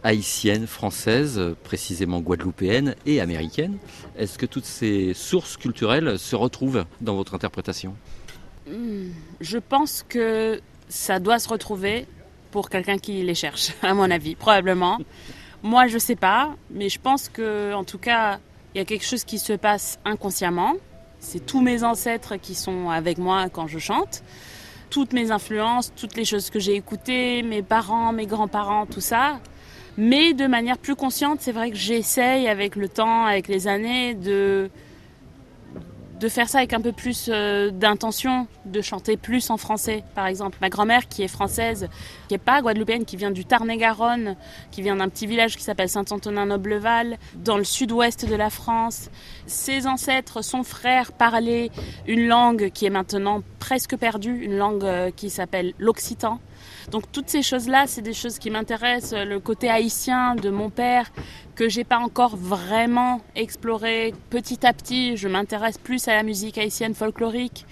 haïtiennes, 0.04 0.68
françaises, 0.68 1.42
précisément 1.64 2.20
guadeloupéennes 2.20 2.96
et 3.06 3.22
américaines. 3.22 3.78
Est-ce 4.18 4.38
que 4.38 4.46
toutes 4.46 4.66
ces 4.66 5.14
sources 5.14 5.58
culturelles 5.58 6.20
se 6.20 6.36
retrouvent 6.36 6.86
dans 7.02 7.16
votre 7.16 7.34
interprétation? 7.36 7.96
Hmm, 8.70 9.10
Je 9.42 9.58
pense 9.58 10.06
que 10.08 10.62
ça 10.90 11.20
doit 11.20 11.40
se 11.40 11.50
retrouver 11.50 12.06
pour 12.52 12.70
quelqu'un 12.70 12.98
qui 12.98 13.24
les 13.24 13.36
cherche, 13.36 13.74
à 13.82 13.94
mon 13.94 14.10
avis, 14.12 14.36
probablement. 14.36 15.00
Moi, 15.64 15.88
je 15.88 15.98
sais 15.98 16.16
pas, 16.18 16.56
mais 16.70 16.90
je 16.90 17.00
pense 17.00 17.30
que, 17.30 17.74
en 17.74 17.84
tout 17.84 17.98
cas, 17.98 18.40
il 18.76 18.78
y 18.78 18.82
a 18.82 18.86
quelque 18.86 19.06
chose 19.06 19.24
qui 19.24 19.40
se 19.40 19.54
passe 19.54 20.00
inconsciemment. 20.06 20.74
C'est 21.20 21.46
tous 21.46 21.62
mes 21.62 21.84
ancêtres 21.84 22.36
qui 22.36 22.54
sont 22.54 22.90
avec 22.90 23.18
moi 23.18 23.48
quand 23.50 23.68
je 23.68 23.80
chante, 23.80 24.24
toutes 24.90 25.14
mes 25.14 25.32
influences, 25.32 25.94
toutes 25.96 26.16
les 26.16 26.26
choses 26.26 26.50
que 26.50 26.60
j'ai 26.60 26.76
écoutées, 26.76 27.44
mes 27.44 27.62
parents, 27.64 28.12
mes 28.12 28.26
grands-parents, 28.26 28.86
tout 28.86 29.00
ça. 29.02 29.40
Mais 29.98 30.34
de 30.34 30.48
manière 30.48 30.78
plus 30.78 30.96
consciente, 30.96 31.42
c'est 31.42 31.52
vrai 31.52 31.70
que 31.70 31.78
j'essaye 31.78 32.48
avec 32.48 32.76
le 32.76 32.90
temps, 32.90 33.26
avec 33.26 33.48
les 33.48 33.68
années, 33.68 34.16
de 34.16 34.70
de 36.24 36.30
faire 36.30 36.48
ça 36.48 36.60
avec 36.60 36.72
un 36.72 36.80
peu 36.80 36.94
plus 36.94 37.30
euh, 37.30 37.70
d'intention, 37.70 38.48
de 38.64 38.80
chanter 38.82 39.18
plus 39.18 39.50
en 39.50 39.58
français, 39.58 40.06
par 40.16 40.26
exemple. 40.26 40.58
Ma 40.62 40.70
grand-mère, 40.70 41.10
qui 41.10 41.22
est 41.22 41.28
française, 41.28 41.90
qui 42.30 42.34
n'est 42.34 42.38
pas 42.38 42.62
guadeloupéenne, 42.62 43.04
qui 43.04 43.18
vient 43.18 43.30
du 43.30 43.44
Tarn-et-Garonne, 43.44 44.38
qui 44.72 44.82
vient 44.82 44.96
d'un 44.96 45.10
petit 45.10 45.28
village 45.28 45.58
qui 45.58 45.64
s'appelle 45.64 45.90
Saint-Antonin-Nobleval, 45.90 47.18
dans 47.36 47.58
le 47.58 47.66
sud-ouest 47.66 48.26
de 48.26 48.36
la 48.36 48.50
France. 48.50 49.10
Ses 49.48 49.86
ancêtres, 49.86 50.42
son 50.42 50.64
frère, 50.64 51.12
parlaient 51.12 51.72
une 52.08 52.28
langue 52.28 52.70
qui 52.70 52.86
est 52.86 52.90
maintenant 52.90 53.44
presque 53.60 53.98
perdue, 53.98 54.46
une 54.46 54.56
langue 54.56 54.86
euh, 54.86 55.12
qui 55.14 55.30
s'appelle 55.30 55.74
l'occitan. 55.78 56.40
Donc 56.92 57.12
toutes 57.12 57.30
ces 57.30 57.42
choses-là, 57.42 57.86
c'est 57.88 58.02
des 58.02 58.14
choses 58.14 58.40
qui 58.40 58.50
m'intéressent. 58.50 59.14
Le 59.26 59.40
côté 59.40 59.70
haïtien 59.70 60.36
de 60.36 60.50
mon 60.50 60.70
père, 60.70 61.12
que 61.56 61.70
j'ai 61.70 61.84
pas 61.84 62.00
encore 62.00 62.36
vraiment 62.36 63.22
exploré. 63.36 64.14
Petit 64.30 64.66
à 64.66 64.74
petit, 64.74 65.18
je 65.18 65.28
m'intéresse 65.28 65.78
plus 65.78 66.08
à 66.08 66.14
la 66.14 66.24
musique 66.24 66.58
haïtienne 66.58 66.94
folklorique. 66.94 67.66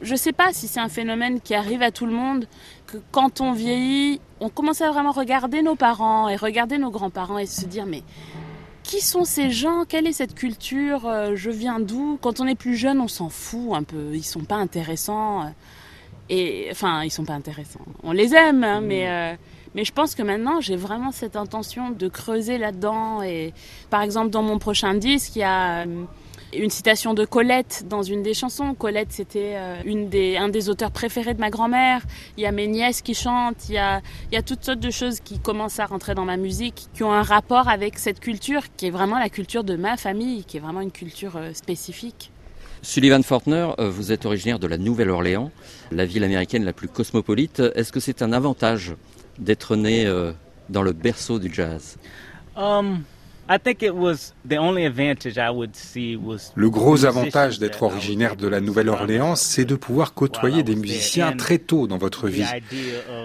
Je 0.00 0.16
sais 0.16 0.32
pas 0.32 0.52
si 0.52 0.66
c'est 0.66 0.80
un 0.80 0.88
phénomène 0.88 1.40
qui 1.40 1.54
arrive 1.54 1.82
à 1.82 1.92
tout 1.92 2.06
le 2.06 2.12
monde, 2.12 2.46
que 2.86 2.96
quand 3.12 3.40
on 3.40 3.52
vieillit, 3.52 4.20
on 4.40 4.48
commence 4.48 4.80
à 4.80 4.90
vraiment 4.90 5.12
regarder 5.12 5.62
nos 5.62 5.76
parents 5.76 6.28
et 6.28 6.34
regarder 6.34 6.76
nos 6.78 6.90
grands-parents 6.90 7.38
et 7.38 7.46
se 7.46 7.66
dire 7.66 7.86
mais 7.86 8.02
qui 8.82 9.00
sont 9.00 9.24
ces 9.24 9.50
gens? 9.50 9.84
Quelle 9.88 10.08
est 10.08 10.12
cette 10.12 10.34
culture? 10.34 11.06
Euh, 11.06 11.36
Je 11.36 11.50
viens 11.50 11.78
d'où? 11.78 12.18
Quand 12.20 12.40
on 12.40 12.46
est 12.48 12.56
plus 12.56 12.74
jeune, 12.74 13.00
on 13.00 13.06
s'en 13.08 13.28
fout 13.28 13.74
un 13.74 13.84
peu. 13.84 14.14
Ils 14.14 14.24
sont 14.24 14.44
pas 14.44 14.56
intéressants. 14.56 15.52
Et 16.28 16.68
enfin, 16.70 17.02
ils 17.02 17.10
sont 17.10 17.24
pas 17.24 17.34
intéressants. 17.34 17.84
On 18.02 18.12
les 18.12 18.34
aime, 18.34 18.64
hein, 18.64 18.80
mais 18.80 19.08
euh, 19.08 19.34
mais 19.74 19.84
je 19.84 19.92
pense 19.92 20.14
que 20.14 20.22
maintenant, 20.22 20.60
j'ai 20.60 20.76
vraiment 20.76 21.12
cette 21.12 21.36
intention 21.36 21.90
de 21.90 22.08
creuser 22.08 22.58
là-dedans. 22.58 23.22
Et 23.22 23.54
par 23.90 24.02
exemple, 24.02 24.30
dans 24.30 24.42
mon 24.42 24.58
prochain 24.58 24.94
disque, 24.94 25.36
il 25.36 25.40
y 25.40 25.44
a 25.44 25.82
euh, 25.82 26.04
une 26.54 26.70
citation 26.70 27.14
de 27.14 27.24
Colette 27.24 27.84
dans 27.88 28.02
une 28.02 28.22
des 28.22 28.34
chansons. 28.34 28.74
Colette, 28.74 29.12
c'était 29.12 29.54
euh, 29.56 29.76
une 29.86 30.08
des, 30.10 30.36
un 30.36 30.48
des 30.48 30.68
auteurs 30.68 30.90
préférés 30.90 31.32
de 31.32 31.40
ma 31.40 31.48
grand-mère. 31.48 32.02
Il 32.36 32.42
y 32.42 32.46
a 32.46 32.52
mes 32.52 32.66
nièces 32.66 33.00
qui 33.00 33.14
chantent. 33.14 33.68
Il 33.68 33.74
y 33.74 33.78
a, 33.78 34.02
il 34.30 34.34
y 34.34 34.38
a 34.38 34.42
toutes 34.42 34.64
sortes 34.64 34.80
de 34.80 34.90
choses 34.90 35.20
qui 35.20 35.38
commencent 35.38 35.80
à 35.80 35.86
rentrer 35.86 36.14
dans 36.14 36.26
ma 36.26 36.36
musique, 36.36 36.88
qui 36.92 37.02
ont 37.02 37.12
un 37.12 37.22
rapport 37.22 37.68
avec 37.68 37.98
cette 37.98 38.20
culture, 38.20 38.62
qui 38.76 38.88
est 38.88 38.90
vraiment 38.90 39.18
la 39.18 39.30
culture 39.30 39.64
de 39.64 39.76
ma 39.76 39.96
famille, 39.96 40.44
qui 40.44 40.58
est 40.58 40.60
vraiment 40.60 40.82
une 40.82 40.92
culture 40.92 41.36
euh, 41.36 41.54
spécifique. 41.54 42.31
Sullivan 42.82 43.22
Fortner, 43.22 43.68
euh, 43.78 43.88
vous 43.88 44.10
êtes 44.10 44.26
originaire 44.26 44.58
de 44.58 44.66
la 44.66 44.76
Nouvelle-Orléans, 44.76 45.52
la 45.92 46.04
ville 46.04 46.24
américaine 46.24 46.64
la 46.64 46.72
plus 46.72 46.88
cosmopolite. 46.88 47.62
Est-ce 47.76 47.92
que 47.92 48.00
c'est 48.00 48.22
un 48.22 48.32
avantage 48.32 48.96
d'être 49.38 49.76
né 49.76 50.04
euh, 50.04 50.32
dans 50.68 50.82
le 50.82 50.92
berceau 50.92 51.38
du 51.38 51.52
jazz? 51.54 51.96
Um, 52.56 53.04
I 53.52 53.58
think 53.58 53.82
it 53.82 53.94
was 53.94 54.32
the 54.48 54.56
only 54.56 54.86
advantage 54.86 55.36
I 55.36 55.50
would 55.50 55.76
see 55.76 56.16
was 56.16 56.52
Le 56.54 56.70
gros 56.70 57.04
avantage 57.04 57.58
d'être 57.58 57.82
originaire 57.82 58.34
de 58.34 58.48
la 58.48 58.62
Nouvelle-Orléans, 58.62 59.36
c'est 59.36 59.66
de 59.66 59.74
pouvoir 59.74 60.14
côtoyer 60.14 60.62
des 60.62 60.74
musiciens 60.74 61.34
très 61.34 61.58
tôt 61.58 61.86
dans 61.86 61.98
votre 61.98 62.28
vie. 62.28 62.46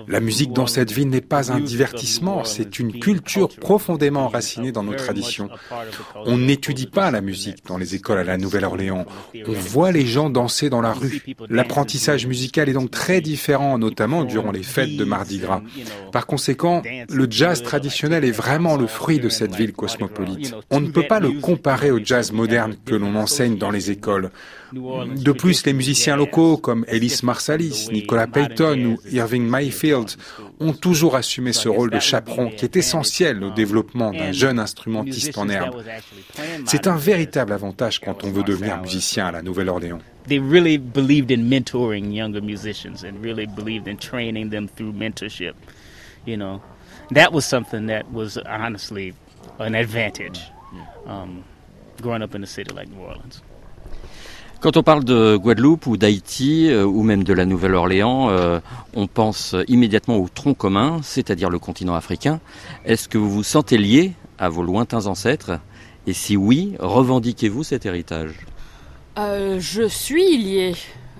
La 0.09 0.19
musique 0.19 0.51
dans 0.51 0.67
cette 0.67 0.91
ville 0.91 1.07
n'est 1.07 1.21
pas 1.21 1.53
un 1.53 1.61
divertissement, 1.61 2.43
c'est 2.43 2.77
une 2.77 2.99
culture 2.99 3.47
profondément 3.47 4.25
enracinée 4.25 4.73
dans 4.73 4.83
nos 4.83 4.95
traditions. 4.95 5.47
On 6.25 6.37
n'étudie 6.37 6.87
pas 6.87 7.09
la 7.09 7.21
musique 7.21 7.65
dans 7.65 7.77
les 7.77 7.95
écoles 7.95 8.17
à 8.17 8.25
la 8.25 8.37
Nouvelle-Orléans. 8.37 9.05
On 9.47 9.53
voit 9.53 9.93
les 9.93 10.05
gens 10.05 10.29
danser 10.29 10.69
dans 10.69 10.81
la 10.81 10.91
rue. 10.91 11.23
L'apprentissage 11.49 12.27
musical 12.27 12.67
est 12.67 12.73
donc 12.73 12.91
très 12.91 13.21
différent, 13.21 13.77
notamment 13.77 14.25
durant 14.25 14.51
les 14.51 14.63
fêtes 14.63 14.97
de 14.97 15.05
Mardi 15.05 15.37
Gras. 15.37 15.61
Par 16.11 16.25
conséquent, 16.25 16.83
le 17.09 17.27
jazz 17.29 17.63
traditionnel 17.63 18.25
est 18.25 18.31
vraiment 18.31 18.75
le 18.75 18.87
fruit 18.87 19.19
de 19.19 19.29
cette 19.29 19.55
ville 19.55 19.71
cosmopolite. 19.71 20.16
On 20.69 20.79
ne 20.79 20.89
peut 20.89 21.07
pas 21.07 21.19
le 21.19 21.31
comparer 21.39 21.91
au 21.91 21.99
jazz 22.03 22.31
moderne 22.31 22.75
que 22.85 22.95
l'on 22.95 23.15
enseigne 23.15 23.57
dans 23.57 23.71
les 23.71 23.91
écoles. 23.91 24.31
De 24.73 25.31
plus, 25.31 25.65
les 25.65 25.73
musiciens 25.73 26.15
locaux 26.15 26.57
comme 26.57 26.85
Ellis 26.87 27.21
Marsalis, 27.23 27.87
Nicolas 27.91 28.27
Payton 28.27 28.85
ou 28.85 28.97
Irving 29.11 29.47
Mayfield 29.47 30.09
ont 30.59 30.73
toujours 30.73 31.15
assumé 31.15 31.53
ce 31.53 31.69
rôle 31.69 31.89
de 31.89 31.99
chaperon 31.99 32.49
qui 32.49 32.65
est 32.65 32.75
essentiel 32.75 33.43
au 33.43 33.51
développement 33.51 34.11
d'un 34.11 34.31
jeune 34.31 34.59
instrumentiste 34.59 35.37
en 35.37 35.47
herbe. 35.49 35.83
C'est 36.65 36.87
un 36.87 36.97
véritable 36.97 37.53
avantage 37.53 37.99
quand 37.99 38.23
on 38.23 38.31
veut 38.31 38.43
devenir 38.43 38.81
musicien 38.81 39.27
à 39.27 39.31
la 39.31 39.41
Nouvelle-Orléans. 39.41 39.99
They 40.27 40.39
really 40.39 40.77
believed 40.77 41.31
in 41.31 41.47
mentoring 41.49 42.11
younger 42.11 42.41
musicians 42.41 43.05
and 43.05 43.23
really 43.23 43.45
believed 43.45 43.87
in 43.87 43.95
training 43.95 44.49
them 44.49 44.67
through 44.67 44.91
mentorship. 44.91 45.53
You 46.25 46.35
know, 46.35 46.61
that 47.11 47.31
was 47.31 47.45
something 47.45 47.87
that 47.87 48.11
was 48.11 48.37
honestly 48.45 49.13
an 49.59 49.73
advantage 49.73 50.51
um, 51.05 51.43
growing 52.01 52.21
up 52.21 52.35
in 52.35 52.43
a 52.43 52.47
city 52.47 52.73
like 52.73 52.89
New 52.89 53.01
Orleans. 53.01 53.41
Quand 54.59 54.75
on 54.75 54.81
parle 54.81 55.03
de 55.03 55.37
Guadeloupe 55.37 55.85
ou 55.85 55.97
d'Haïti 55.97 56.69
euh, 56.71 56.83
ou 56.83 57.03
même 57.03 57.23
de 57.23 57.33
la 57.33 57.45
Nouvelle-Orléans, 57.45 58.29
euh, 58.31 58.59
on 58.95 59.05
pense 59.05 59.55
immédiatement 59.67 60.17
au 60.17 60.27
tronc 60.29 60.55
commun, 60.55 60.99
c'est-à-dire 61.03 61.51
le 61.51 61.59
continent 61.59 61.93
africain. 61.93 62.39
Est-ce 62.83 63.07
que 63.07 63.19
vous 63.19 63.29
vous 63.29 63.43
sentez 63.43 63.77
lié 63.77 64.13
à 64.39 64.49
vos 64.49 64.63
lointains 64.63 65.05
ancêtres? 65.05 65.59
Et 66.07 66.13
si 66.13 66.37
oui, 66.37 66.73
revendiquez-vous 66.79 67.63
cet 67.63 67.85
héritage? 67.85 68.33
Euh, 69.19 69.59
je 69.59 69.87
suis 69.87 70.37
liée 70.37 70.73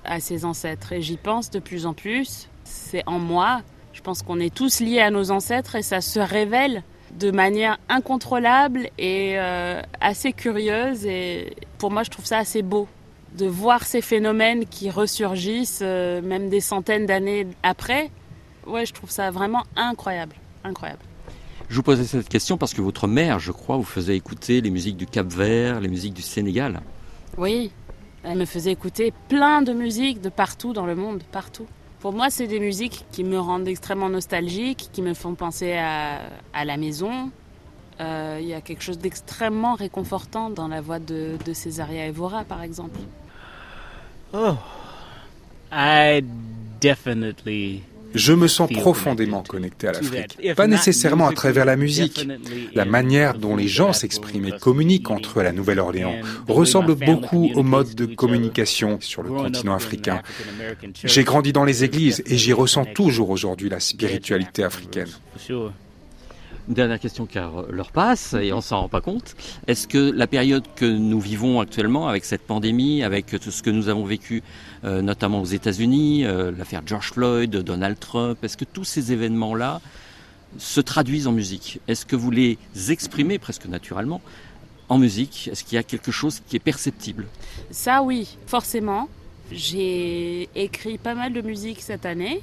à 0.04 0.20
ces 0.20 0.44
ancêtres 0.44 0.94
et 0.94 1.02
j'y 1.04 1.18
pense 1.18 1.52
de 1.52 1.60
plus 1.60 1.86
en 1.86 1.94
plus. 1.94 2.50
C'est 2.64 3.04
en 3.06 3.20
moi. 3.20 3.62
Je 3.94 4.02
pense 4.02 4.24
qu'on 4.24 4.40
est 4.40 4.54
tous 4.54 4.80
liés 4.80 5.02
à 5.02 5.12
nos 5.12 5.30
ancêtres 5.30 5.76
et 5.76 5.84
ça 5.84 6.02
se 6.02 6.20
révèle 6.20 6.84
de 7.20 7.32
manière 7.32 7.78
incontrôlable 7.90 8.90
et 8.98 9.34
euh, 9.38 9.82
assez 10.02 10.34
curieuse. 10.34 11.06
Et 11.06 11.56
pour 11.78 11.92
moi, 11.92 12.04
je 12.04 12.10
trouve 12.10 12.26
ça 12.26 12.38
assez 12.38 12.62
beau 12.62 12.88
de 13.38 13.46
voir 13.46 13.84
ces 13.84 14.02
phénomènes 14.02 14.66
qui 14.66 14.90
ressurgissent 14.90 15.82
euh, 15.84 16.22
même 16.22 16.50
des 16.50 16.62
centaines 16.62 17.06
d'années 17.06 17.48
après. 17.64 18.10
Ouais, 18.66 18.86
je 18.86 18.94
trouve 18.94 19.10
ça 19.10 19.32
vraiment 19.32 19.64
incroyable, 19.76 20.36
incroyable. 20.64 21.02
Je 21.70 21.76
vous 21.76 21.84
posais 21.84 22.06
cette 22.06 22.30
question 22.30 22.58
parce 22.58 22.74
que 22.74 22.82
votre 22.82 23.08
mère, 23.08 23.40
je 23.40 23.52
crois, 23.52 23.78
vous 23.78 23.84
faisait 23.84 24.16
écouter 24.16 24.62
les 24.62 24.70
musiques 24.70 24.98
du 24.98 25.06
Cap-Vert, 25.06 25.82
les 25.82 25.90
musiques 25.90 26.14
du 26.14 26.22
Sénégal. 26.22 26.80
Oui, 27.38 27.72
elle 28.24 28.38
me 28.38 28.46
faisait 28.46 28.72
écouter 28.72 29.14
plein 29.28 29.62
de 29.62 29.74
musiques 29.74 30.22
de 30.22 30.30
partout 30.30 30.74
dans 30.74 30.86
le 30.86 30.96
monde, 30.96 31.24
partout. 31.32 31.68
Pour 32.00 32.14
moi, 32.14 32.30
c'est 32.30 32.48
des 32.48 32.60
musiques 32.60 33.06
qui 33.12 33.24
me 33.24 33.40
rendent 33.40 33.68
extrêmement 33.68 34.10
nostalgique, 34.10 34.90
qui 34.94 35.02
me 35.02 35.14
font 35.14 35.34
penser 35.34 35.74
à, 35.74 36.20
la 36.66 36.78
maison. 36.78 37.32
Euh, 38.00 38.38
Il 38.40 38.48
y 38.48 38.54
a 38.54 38.62
quelque 38.62 38.84
chose 38.84 39.00
d'extrêmement 39.00 39.74
réconfortant 39.74 40.52
dans 40.52 40.68
la 40.68 40.82
voix 40.82 41.00
de, 41.00 41.38
de 41.44 41.54
Césaria 41.54 42.06
Evora, 42.06 42.44
par 42.44 42.62
exemple. 42.62 43.00
Oh, 44.34 44.56
I 45.72 46.22
definitely 46.80 47.82
Je 48.14 48.34
me 48.34 48.48
sens 48.48 48.70
profondément 48.72 49.44
connecté 49.44 49.88
à 49.88 49.94
l'Afrique. 49.94 50.38
Pas 50.56 50.68
nécessairement 50.68 51.28
à 51.28 51.34
travers 51.34 51.66
la 51.66 51.76
musique. 51.76 52.28
La 52.74 52.86
manière 52.86 53.38
dont 53.38 53.56
les 53.56 53.68
gens 53.68 53.94
s'expriment 53.94 54.46
et 54.46 54.60
communiquent 54.60 55.12
entre 55.12 55.38
eux 55.38 55.42
à 55.42 55.44
la 55.44 55.52
Nouvelle-Orléans 55.52 56.16
ressemble 56.48 56.96
beaucoup 56.96 57.50
au 57.56 57.64
mode 57.64 57.96
de 57.96 58.06
communication 58.06 59.00
sur 59.02 59.24
le 59.24 59.30
continent 59.30 59.74
africain. 59.74 60.22
J'ai 61.04 61.24
grandi 61.24 61.54
dans 61.54 61.64
les 61.64 61.84
églises 61.84 62.24
et 62.26 62.38
j'y 62.38 62.54
ressens 62.54 62.86
toujours 62.86 63.30
aujourd'hui 63.30 63.70
la 63.70 63.80
spiritualité 63.80 64.64
africaine. 64.64 65.10
Dernière 66.68 67.00
question 67.00 67.26
car 67.26 67.64
l'heure 67.72 67.94
passe 67.94 68.34
et 68.34 68.52
on 68.52 68.60
s'en 68.60 68.82
rend 68.82 68.90
pas 68.90 69.00
compte. 69.00 69.36
Est-ce 69.68 69.88
que 69.88 70.12
la 70.12 70.28
période 70.28 70.66
que 70.76 70.86
nous 70.86 71.20
vivons 71.20 71.62
actuellement 71.62 72.10
avec 72.10 72.26
cette 72.26 72.42
pandémie, 72.42 73.04
avec 73.04 73.28
tout 73.40 73.52
ce 73.52 73.64
que 73.64 73.70
nous 73.70 73.88
avons 73.88 74.04
vécu 74.04 74.44
euh, 74.84 75.02
notamment 75.02 75.42
aux 75.42 75.46
États-Unis, 75.46 76.26
euh, 76.26 76.52
l'affaire 76.52 76.82
George 76.86 77.14
Floyd, 77.14 77.56
Donald 77.56 77.98
Trump, 77.98 78.38
est-ce 78.44 78.58
que 78.58 78.66
tous 78.66 78.84
ces 78.84 79.14
événements-là 79.14 79.80
se 80.58 80.82
traduisent 80.82 81.28
en 81.28 81.32
musique? 81.32 81.80
Est-ce 81.88 82.06
que 82.06 82.18
vous 82.18 82.32
les 82.32 82.58
exprimez 82.90 83.40
presque 83.40 83.68
naturellement 83.68 84.22
en 84.90 84.98
musique? 84.98 85.50
Est-ce 85.50 85.64
qu'il 85.64 85.76
y 85.76 85.80
a 85.80 85.84
quelque 85.84 86.12
chose 86.12 86.42
qui 86.50 86.58
est 86.58 86.60
perceptible? 86.60 87.28
Ça 87.72 88.02
oui, 88.02 88.38
forcément. 88.46 89.08
J'ai 89.54 90.50
écrit 90.54 90.98
pas 90.98 91.16
mal 91.16 91.32
de 91.32 91.42
musique 91.42 91.82
cette 91.82 92.06
année. 92.06 92.42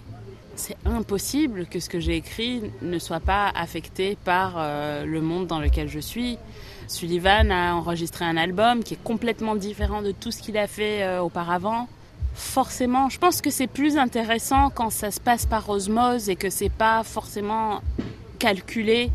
C'est 0.56 0.76
impossible 0.84 1.66
que 1.66 1.80
ce 1.80 1.88
que 1.88 1.98
j'ai 1.98 2.16
écrit 2.16 2.62
ne 2.80 2.98
soit 2.98 3.20
pas 3.20 3.48
affecté 3.54 4.16
par 4.24 4.54
euh, 4.56 5.04
le 5.04 5.20
monde 5.20 5.46
dans 5.46 5.58
lequel 5.58 5.88
je 5.88 5.98
suis. 5.98 6.38
Sullivan 6.86 7.50
a 7.50 7.74
enregistré 7.74 8.24
un 8.24 8.36
album 8.36 8.84
qui 8.84 8.94
est 8.94 9.02
complètement 9.02 9.56
différent 9.56 10.00
de 10.00 10.12
tout 10.12 10.30
ce 10.30 10.40
qu'il 10.40 10.56
a 10.56 10.68
fait 10.68 11.02
euh, 11.02 11.20
auparavant. 11.20 11.88
Forcément, 12.34 13.08
je 13.08 13.18
pense 13.18 13.40
que 13.40 13.50
c'est 13.50 13.66
plus 13.66 13.96
intéressant 13.96 14.70
quand 14.70 14.90
ça 14.90 15.10
se 15.10 15.20
passe 15.20 15.44
par 15.44 15.68
osmose 15.68 16.28
et 16.28 16.36
que 16.36 16.50
c'est 16.50 16.72
pas 16.72 17.02
forcément 17.02 17.80
calculé. 18.38 19.10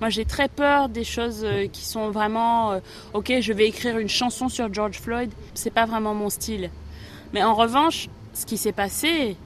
Moi, 0.00 0.10
j'ai 0.10 0.24
très 0.24 0.48
peur 0.48 0.88
des 0.88 1.04
choses 1.04 1.42
euh, 1.44 1.68
qui 1.68 1.84
sont 1.84 2.10
vraiment 2.10 2.80
OK, 3.14 3.32
je 3.40 3.52
vais 3.52 3.68
écrire 3.68 3.98
une 3.98 4.08
chanson 4.08 4.48
sur 4.48 4.72
George 4.74 4.98
Floyd, 4.98 5.30
c'est 5.54 5.70
pas 5.72 5.86
vraiment 5.86 6.14
mon 6.14 6.28
style. 6.28 6.70
Mais 7.32 7.44
en 7.44 7.54
revanche, 7.54 8.08
ce 8.34 8.46
qui 8.46 8.56
s'est 8.56 8.72
passé, 8.72 9.36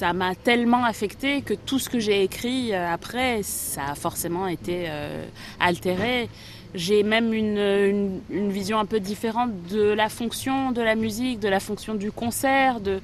ça 0.00 0.14
m'a 0.14 0.34
tellement 0.34 0.82
affecté 0.84 1.42
que 1.42 1.52
tout 1.52 1.78
ce 1.78 1.90
que 1.90 1.98
j'ai 1.98 2.22
écrit 2.22 2.72
euh, 2.72 2.90
après, 2.90 3.42
ça 3.42 3.82
a 3.90 3.94
forcément 3.94 4.46
été 4.46 4.86
euh, 4.88 5.26
altéré. 5.60 6.30
J'ai 6.74 7.02
même 7.02 7.34
une, 7.34 8.22
vision 8.30 8.78
un 8.78 8.86
peu 8.86 8.98
différente 8.98 9.50
de 9.68 9.82
la 9.82 10.08
fonction 10.08 10.72
de 10.72 10.80
la 10.80 10.94
musique, 10.94 11.38
de 11.38 11.50
la 11.50 11.60
fonction 11.60 11.94
du 11.94 12.12
concert, 12.12 12.80
de 12.80 13.02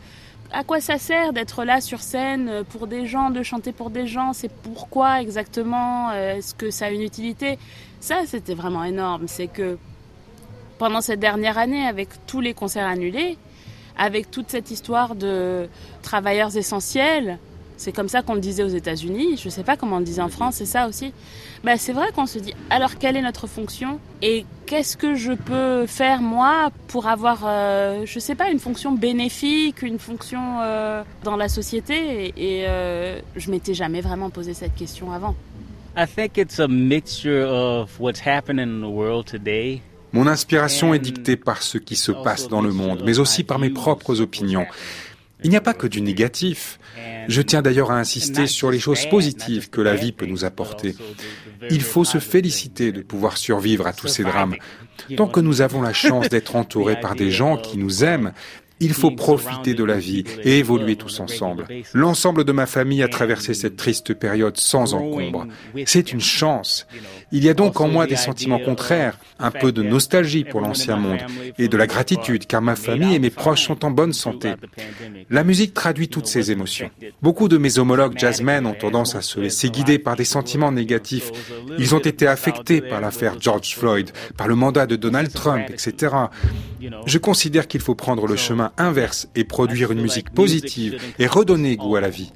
à 0.53 0.65
quoi 0.65 0.81
ça 0.81 0.97
sert 0.97 1.35
d'être 1.35 1.65
là 1.65 1.83
sur 1.83 2.01
scène 2.01 2.65
pour 2.71 2.87
des 2.87 3.05
gens, 3.07 3.29
de 3.29 3.43
chanter 3.43 3.73
pour 3.73 3.91
des 3.91 4.07
gens, 4.07 4.33
c'est 4.33 4.53
pourquoi 4.63 5.21
exactement, 5.21 6.13
est-ce 6.13 6.55
que 6.55 6.71
ça 6.71 6.87
a 6.87 6.91
une 6.91 7.03
utilité? 7.03 7.59
Ça, 8.01 8.21
c'était 8.25 8.55
vraiment 8.55 8.85
énorme. 8.85 9.25
C'est 9.27 9.49
que 9.49 9.77
pendant 10.79 11.03
cette 11.03 11.21
dernière 11.21 11.59
année, 11.59 11.87
avec 11.87 12.09
tous 12.27 12.41
les 12.41 12.55
concerts 12.55 12.87
annulés, 12.87 13.37
avec 13.99 14.31
toute 14.31 14.51
cette 14.51 14.71
histoire 14.71 15.15
de 15.15 15.69
travailleurs 16.03 16.57
essentiels. 16.57 17.39
C'est 17.77 17.93
comme 17.93 18.09
ça 18.09 18.23
qu'on 18.23 18.35
le 18.35 18.41
disait 18.41 18.63
aux 18.63 18.69
États-Unis. 18.69 19.37
Je 19.37 19.47
ne 19.47 19.51
sais 19.51 19.63
pas 19.63 19.77
comment 19.77 19.97
on 19.97 19.99
le 19.99 20.05
disait 20.05 20.23
en 20.23 20.29
France, 20.29 20.57
c'est 20.57 20.67
ça 20.67 20.89
aussi. 20.89 21.13
Ben, 21.63 21.77
c'est 21.77 21.93
vrai 21.93 22.07
qu'on 22.15 22.27
se 22.27 22.39
dit 22.39 22.55
alors 22.71 22.97
quelle 22.97 23.17
est 23.17 23.23
notre 23.23 23.47
fonction 23.47 24.01
et 24.23 24.47
qu'est-ce 24.65 24.97
que 24.97 25.15
je 25.15 25.33
peux 25.33 25.87
faire 25.87 26.23
moi 26.23 26.71
pour 26.89 27.07
avoir, 27.07 27.43
euh, 27.45 28.07
je 28.07 28.15
ne 28.17 28.21
sais 28.21 28.35
pas, 28.35 28.51
une 28.51 28.61
fonction 28.61 28.93
bénéfique, 28.93 29.83
une 29.83 29.99
fonction 29.99 30.61
euh, 30.63 31.03
dans 31.23 31.37
la 31.37 31.49
société. 31.49 32.33
Et, 32.37 32.61
et 32.61 32.65
euh, 32.67 33.21
je 33.37 33.51
m'étais 33.51 33.75
jamais 33.75 34.01
vraiment 34.01 34.31
posé 34.31 34.55
cette 34.55 34.75
question 34.75 35.13
avant. 35.13 35.35
I 35.99 36.07
think 36.07 36.37
it's 36.37 36.59
a 36.59 36.69
mixture 36.69 37.47
of 37.47 37.99
what's 37.99 38.21
happening 38.21 38.69
in 38.69 38.81
the 38.81 38.91
world 38.91 39.27
today 39.27 39.83
mon 40.13 40.27
inspiration 40.27 40.95
est 40.95 40.99
dictée 40.99 41.37
par 41.37 41.63
ce 41.63 41.79
qui 41.79 41.97
se 41.97 42.13
passe 42.13 42.49
dans 42.49 42.61
le 42.61 42.73
monde, 42.73 43.03
mais 43.05 43.19
aussi 43.19 43.45
par 43.45 43.59
mes 43.59 43.71
propres 43.71 44.21
opinions. 44.21 44.67
Il 45.45 45.51
n'y 45.51 45.57
a 45.57 45.61
pas 45.61 45.75
que 45.75 45.87
du 45.87 46.01
négatif. 46.01 46.79
Je 47.29 47.43
tiens 47.43 47.61
d'ailleurs 47.61 47.91
à 47.91 47.99
insister 47.99 48.47
sur 48.47 48.71
les 48.71 48.79
choses 48.79 49.07
positives 49.07 49.69
que 49.69 49.81
la 49.81 49.95
vie 49.95 50.13
peut 50.13 50.27
nous 50.27 50.45
apporter. 50.45 50.97
Il 51.71 51.83
faut 51.83 52.05
se 52.05 52.19
féliciter 52.19 52.93
de 52.93 53.03
pouvoir 53.03 53.37
survivre 53.37 53.87
à 53.87 53.93
tous 53.93 54.09
ces 54.09 54.23
drames. 54.23 54.57
Tant 55.17 55.29
que 55.29 55.41
nous 55.41 55.61
avons 55.61 55.83
la 55.83 55.93
chance 55.93 56.29
d'être 56.29 56.57
entourés 56.57 56.99
par 56.99 57.15
des 57.15 57.31
gens 57.31 57.59
qui 57.59 57.77
nous 57.77 58.03
aiment, 58.03 58.33
il 58.81 58.93
faut 58.93 59.11
profiter 59.11 59.75
de 59.75 59.85
la 59.85 59.99
vie 59.99 60.25
et 60.43 60.59
évoluer 60.59 60.97
tous 60.97 61.21
ensemble. 61.21 61.67
L'ensemble 61.93 62.45
de 62.45 62.53
ma 62.53 62.67
famille 62.67 63.03
a 63.03 63.09
traversé 63.09 63.55
cette 63.55 63.77
triste 63.77 64.15
période 64.15 64.57
sans 64.57 64.95
encombre. 64.95 65.47
C'est 65.87 66.13
une 66.13 66.21
chance. 66.21 66.87
Il 67.33 67.45
y 67.45 67.49
a 67.49 67.55
donc 67.55 67.81
en 67.81 67.89
moi 67.89 68.07
des 68.07 68.17
sentiments 68.17 68.59
contraires, 68.59 69.19
un 69.39 69.51
peu 69.51 69.73
de 69.73 69.83
nostalgie 69.83 70.45
pour 70.45 70.61
l'ancien 70.61 70.97
monde 70.97 71.21
et 71.59 71.69
de 71.69 71.77
la 71.77 71.87
gratitude 71.87 72.47
car 72.47 72.63
ma 72.63 72.77
famille 72.77 73.15
et 73.15 73.19
mes 73.19 73.31
proches 73.31 73.67
sont 73.67 73.85
en 73.85 73.91
bonne 73.91 74.13
santé. 74.13 74.55
La 75.31 75.45
musique 75.45 75.75
traduit 75.75 76.09
toutes 76.09 76.27
ces 76.27 76.51
émotions. 76.51 76.91
Beaucoup 77.23 77.49
de 77.49 77.59
mes 77.59 77.79
homologues 77.79 78.19
jazzmen 78.19 78.67
ont 78.67 78.75
tendance 78.75 79.15
à 79.15 79.23
se 79.23 79.41
laisser 79.41 79.71
guider 79.71 79.99
par 79.99 80.17
des 80.17 80.25
sentiments 80.25 80.73
négatifs. 80.73 81.33
Ils 81.79 81.95
ont 81.95 82.01
été 82.01 82.27
affectés 82.27 82.81
par 82.81 83.01
l'affaire 83.01 83.37
George 83.41 83.75
Floyd, 83.75 84.11
par 84.37 84.49
le 84.49 84.55
mandat 84.55 84.87
de 84.87 84.97
Donald 84.97 85.33
Trump, 85.33 85.65
etc. 85.71 86.15
Je 87.07 87.19
considère 87.19 87.69
qu'il 87.69 87.81
faut 87.81 87.95
prendre 87.95 88.27
le 88.27 88.37
chemin 88.37 88.66
inverse 88.79 89.29
et 89.35 89.45
produire 89.45 89.93
une 89.93 90.01
musique 90.01 90.31
positive 90.31 91.01
et 91.19 91.27
redonner 91.27 91.77
goût 91.77 91.97
à 91.97 92.01
la 92.01 92.11
vie. 92.11 92.33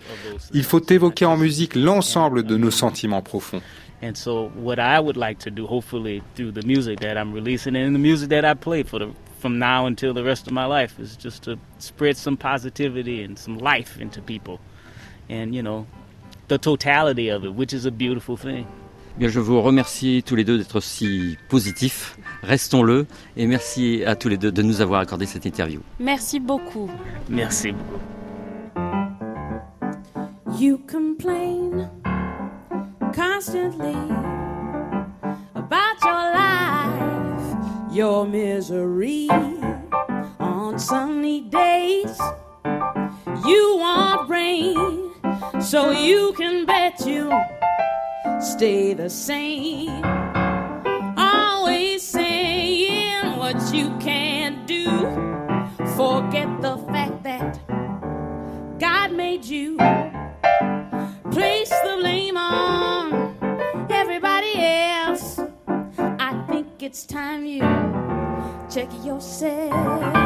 Il 0.53 0.65
faut 0.65 0.81
évoquer 0.81 1.25
en 1.25 1.37
musique 1.37 1.75
l'ensemble 1.75 2.43
de 2.43 2.57
nos 2.57 2.71
sentiments 2.71 3.23
profonds. 3.23 3.63
And 4.03 4.15
so, 4.15 4.51
what 4.57 4.79
I 4.79 4.99
would 4.99 5.19
like 5.19 5.39
to 5.41 5.51
do, 5.51 5.67
hopefully, 5.67 6.23
through 6.35 6.53
the 6.53 6.67
music 6.67 7.01
that 7.01 7.19
I'm 7.19 7.35
releasing 7.35 7.77
and 7.77 7.95
the 7.95 7.99
music 7.99 8.31
that 8.31 8.47
I 8.47 8.55
play 8.55 8.83
for 8.83 8.99
the 8.99 9.09
from 9.41 9.59
now 9.59 9.87
until 9.87 10.15
the 10.15 10.23
rest 10.23 10.47
of 10.47 10.53
my 10.53 10.65
life, 10.65 10.99
is 10.99 11.17
just 11.17 11.43
to 11.45 11.59
spread 11.79 12.17
some 12.17 12.37
positivity 12.37 13.23
and 13.23 13.39
some 13.39 13.59
life 13.59 13.99
into 14.01 14.23
people, 14.23 14.59
and 15.29 15.55
you 15.55 15.63
know, 15.63 15.87
the 16.49 16.59
totality 16.59 17.29
of 17.31 17.45
it, 17.45 17.55
which 17.55 17.75
is 17.75 17.85
a 17.85 17.91
beautiful 17.91 18.37
thing. 18.37 18.67
Bien, 19.19 19.29
je 19.29 19.41
vous 19.41 19.61
remercie 19.61 20.23
tous 20.25 20.37
les 20.37 20.45
deux 20.45 20.57
d'être 20.57 20.81
si 20.81 21.37
positifs. 21.49 22.17
Restons-le 22.43 23.07
et 23.37 23.47
merci 23.47 24.03
à 24.07 24.17
tous 24.17 24.29
les 24.29 24.37
deux 24.37 24.53
de 24.53 24.63
nous 24.63 24.81
avoir 24.81 25.01
accordé 25.01 25.27
cette 25.27 25.47
interview. 25.47 25.81
Merci 25.99 26.41
beaucoup. 26.41 26.91
Merci. 27.29 27.75
You 30.59 30.79
complain 30.87 31.89
constantly 33.15 33.95
about 35.55 35.97
your 36.03 36.33
life, 36.35 37.93
your 37.93 38.27
misery. 38.27 39.29
On 40.39 40.79
sunny 40.79 41.43
days, 41.43 42.19
you 43.47 43.77
want 43.79 44.29
rain, 44.29 45.11
so 45.61 45.91
you 45.91 46.33
can 46.37 46.67
bet 46.67 47.07
you 47.07 47.31
stay 48.41 48.95
the 48.95 49.09
same. 49.09 50.50
You 53.73 53.97
can't 53.99 54.67
do. 54.67 54.87
Forget 55.97 56.61
the 56.61 56.77
fact 56.93 57.23
that 57.23 57.59
God 58.79 59.13
made 59.13 59.45
you. 59.45 59.77
Place 61.31 61.71
the 61.71 61.97
blame 62.01 62.37
on 62.37 63.37
everybody 63.91 64.53
else. 64.57 65.39
I 65.99 66.45
think 66.49 66.83
it's 66.83 67.05
time 67.05 67.45
you 67.45 67.61
check 68.69 68.89
yourself. 69.05 70.20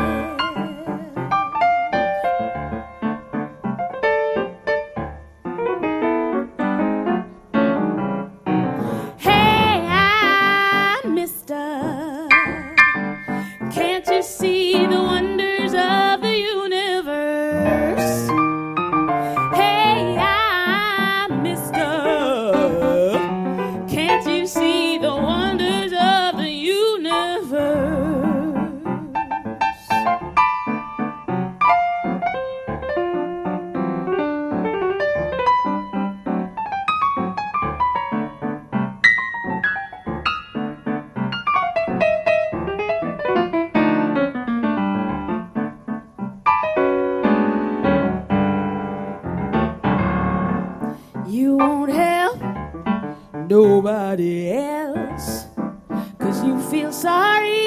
Nobody 53.55 54.51
else. 54.51 55.47
Cause 56.19 56.43
you 56.43 56.55
feel 56.73 56.93
sorry 56.93 57.67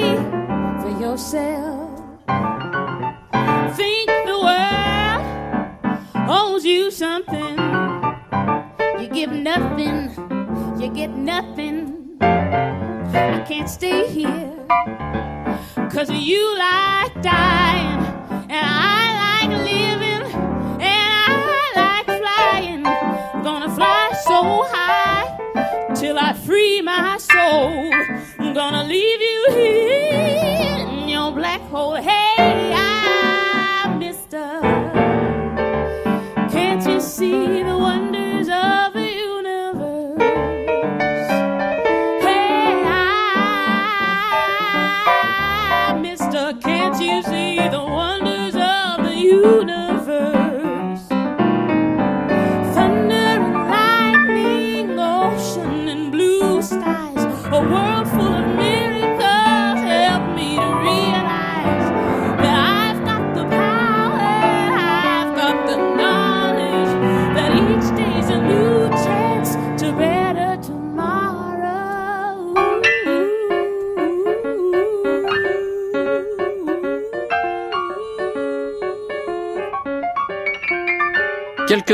for 0.82 0.92
yourself. 1.04 1.88
Think 3.78 4.08
the 4.30 4.38
world 4.48 5.22
owes 6.28 6.64
you 6.66 6.90
something. 6.90 7.54
You 9.00 9.08
give 9.08 9.32
nothing, 9.32 9.98
you 10.80 10.88
get 11.00 11.10
nothing. 11.34 11.76
I 12.20 13.40
can't 13.48 13.70
stay 13.78 14.02
here. 14.18 14.52
Cause 15.94 16.10
you 16.10 16.42
like 16.58 17.14
dying, 17.22 17.97
I 26.20 26.32
free 26.32 26.82
my 26.82 27.16
soul. 27.18 27.92
I'm 28.38 28.52
gonna 28.52 28.84
leave 28.84 29.20
you 29.20 29.46
here 29.50 30.88
in 30.88 31.08
your 31.08 31.30
black 31.32 31.60
hole. 31.70 31.94
Hey, 31.94 32.17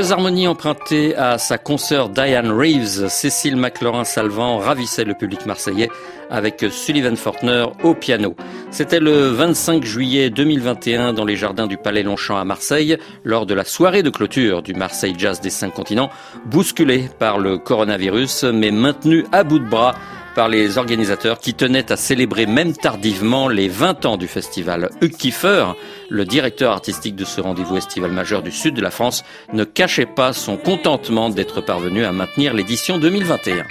Quelques 0.04 0.18
harmonies 0.18 0.48
empruntées 0.48 1.16
à 1.16 1.38
sa 1.38 1.56
consoeur 1.56 2.10
Diane 2.10 2.50
Reeves, 2.52 3.08
Cécile 3.08 3.56
McLaurin-Salvant 3.56 4.58
ravissait 4.58 5.04
le 5.04 5.14
public 5.14 5.46
marseillais 5.46 5.88
avec 6.30 6.62
Sullivan 6.70 7.16
Fortner 7.16 7.64
au 7.84 7.94
piano. 7.94 8.36
C'était 8.70 9.00
le 9.00 9.28
25 9.28 9.82
juillet 9.82 10.28
2021 10.28 11.14
dans 11.14 11.24
les 11.24 11.36
jardins 11.36 11.66
du 11.66 11.78
Palais 11.78 12.02
Longchamp 12.02 12.36
à 12.36 12.44
Marseille, 12.44 12.98
lors 13.24 13.46
de 13.46 13.54
la 13.54 13.64
soirée 13.64 14.02
de 14.02 14.10
clôture 14.10 14.60
du 14.60 14.74
Marseille 14.74 15.14
Jazz 15.16 15.40
des 15.40 15.48
cinq 15.48 15.72
continents, 15.72 16.10
bousculé 16.44 17.08
par 17.18 17.38
le 17.38 17.56
coronavirus, 17.56 18.44
mais 18.44 18.72
maintenu 18.72 19.24
à 19.32 19.42
bout 19.42 19.58
de 19.58 19.66
bras 19.66 19.94
par 20.34 20.48
les 20.48 20.78
organisateurs 20.78 21.38
qui 21.38 21.54
tenaient 21.54 21.90
à 21.92 21.96
célébrer 21.96 22.46
même 22.46 22.76
tardivement 22.76 23.48
les 23.48 23.68
20 23.68 24.04
ans 24.06 24.16
du 24.16 24.28
festival. 24.28 24.90
Hugh 25.00 25.16
Kiefer, 25.16 25.66
le 26.10 26.24
directeur 26.24 26.72
artistique 26.72 27.16
de 27.16 27.24
ce 27.24 27.40
rendez-vous 27.40 27.76
estival 27.76 28.10
majeur 28.10 28.42
du 28.42 28.50
sud 28.50 28.74
de 28.74 28.82
la 28.82 28.90
France, 28.90 29.24
ne 29.52 29.64
cachait 29.64 30.06
pas 30.06 30.32
son 30.32 30.56
contentement 30.56 31.30
d'être 31.30 31.60
parvenu 31.60 32.04
à 32.04 32.12
maintenir 32.12 32.54
l'édition 32.54 32.98
2021. 32.98 33.64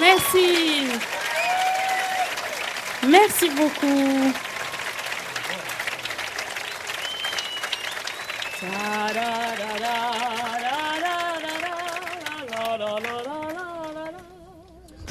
Merci. 0.00 0.62
Merci 3.08 3.48
beaucoup. 3.56 4.51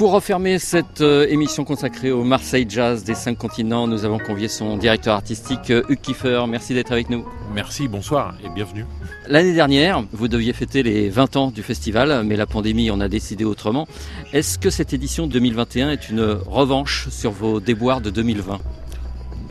Pour 0.02 0.10
refermer 0.10 0.58
cette 0.58 1.00
euh, 1.00 1.28
émission 1.28 1.62
consacrée 1.62 2.10
au 2.10 2.24
Marseille 2.24 2.66
Jazz 2.68 3.04
des 3.04 3.14
cinq 3.14 3.38
continents, 3.38 3.86
nous 3.86 4.04
avons 4.04 4.18
convié 4.18 4.48
son 4.48 4.76
directeur 4.76 5.14
artistique 5.14 5.70
euh, 5.70 5.84
Hugh 5.88 6.00
Kiefer. 6.00 6.42
Merci 6.48 6.74
d'être 6.74 6.90
avec 6.90 7.08
nous. 7.08 7.24
Merci, 7.54 7.86
bonsoir 7.86 8.34
et 8.44 8.48
bienvenue. 8.48 8.84
L'année 9.28 9.54
dernière, 9.54 10.02
vous 10.10 10.26
deviez 10.26 10.54
fêter 10.54 10.82
les 10.82 11.08
20 11.08 11.36
ans 11.36 11.50
du 11.52 11.62
festival, 11.62 12.24
mais 12.24 12.34
la 12.34 12.46
pandémie 12.46 12.90
en 12.90 13.00
a 13.00 13.06
décidé 13.06 13.44
autrement. 13.44 13.86
Est-ce 14.32 14.58
que 14.58 14.70
cette 14.70 14.92
édition 14.92 15.28
2021 15.28 15.92
est 15.92 16.08
une 16.08 16.36
revanche 16.48 17.08
sur 17.10 17.30
vos 17.30 17.60
déboires 17.60 18.00
de 18.00 18.10
2020 18.10 18.58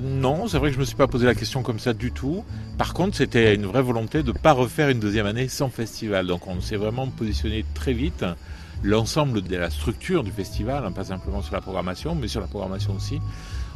Non, 0.02 0.50
c'est 0.50 0.58
vrai 0.58 0.68
que 0.68 0.74
je 0.74 0.80
ne 0.80 0.82
me 0.82 0.86
suis 0.86 0.98
pas 0.98 1.08
posé 1.08 1.26
la 1.26 1.34
question 1.34 1.64
comme 1.64 1.80
ça 1.80 1.94
du 1.94 2.12
tout. 2.12 2.44
Par 2.78 2.94
contre, 2.94 3.16
c'était 3.16 3.56
une 3.56 3.68
vraie 3.68 3.84
volonté 3.84 4.22
de 4.22 4.34
ne 4.34 4.38
pas 4.38 4.52
refaire 4.52 4.90
une 4.90 5.00
deuxième 5.00 5.28
année 5.28 5.48
sans 5.48 5.70
festival. 5.70 6.28
Donc 6.28 6.46
on 6.48 6.60
s'est 6.60 6.76
vraiment 6.76 7.08
positionné 7.08 7.64
très 7.74 7.94
vite. 7.94 8.26
L'ensemble 8.84 9.44
de 9.44 9.56
la 9.58 9.70
structure 9.70 10.24
du 10.24 10.32
festival, 10.32 10.84
hein, 10.86 10.92
pas 10.92 11.06
simplement 11.06 11.42
sur 11.42 11.54
la 11.54 11.62
programmation, 11.62 12.16
mais 12.16 12.28
sur 12.28 12.42
la 12.42 12.48
programmation 12.48 12.96
aussi, 12.96 13.20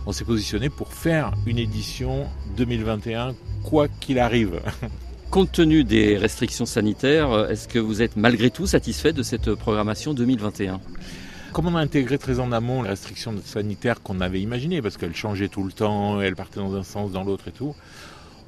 on 0.07 0.11
s'est 0.11 0.25
positionné 0.25 0.69
pour 0.69 0.93
faire 0.93 1.33
une 1.45 1.59
édition 1.59 2.27
2021 2.57 3.35
quoi 3.63 3.87
qu'il 3.87 4.17
arrive. 4.19 4.61
Compte 5.29 5.51
tenu 5.51 5.83
des 5.83 6.17
restrictions 6.17 6.65
sanitaires, 6.65 7.49
est-ce 7.49 7.67
que 7.67 7.79
vous 7.79 8.01
êtes 8.01 8.15
malgré 8.15 8.49
tout 8.49 8.67
satisfait 8.67 9.13
de 9.13 9.21
cette 9.21 9.53
programmation 9.53 10.13
2021 10.13 10.79
comme 11.53 11.67
on 11.67 11.75
a 11.77 11.79
intégré 11.79 12.17
très 12.17 12.41
en 12.41 12.51
amont 12.51 12.83
les 12.83 12.89
restrictions 12.89 13.33
sanitaires 13.45 14.01
qu'on 14.03 14.19
avait 14.19 14.41
imaginées, 14.41 14.81
parce 14.81 14.97
qu'elles 14.97 15.15
changeaient 15.15 15.47
tout 15.47 15.63
le 15.63 15.71
temps, 15.71 16.19
elles 16.19 16.35
partaient 16.35 16.59
dans 16.59 16.75
un 16.75 16.83
sens, 16.83 17.13
dans 17.13 17.23
l'autre 17.23 17.47
et 17.47 17.53
tout, 17.53 17.73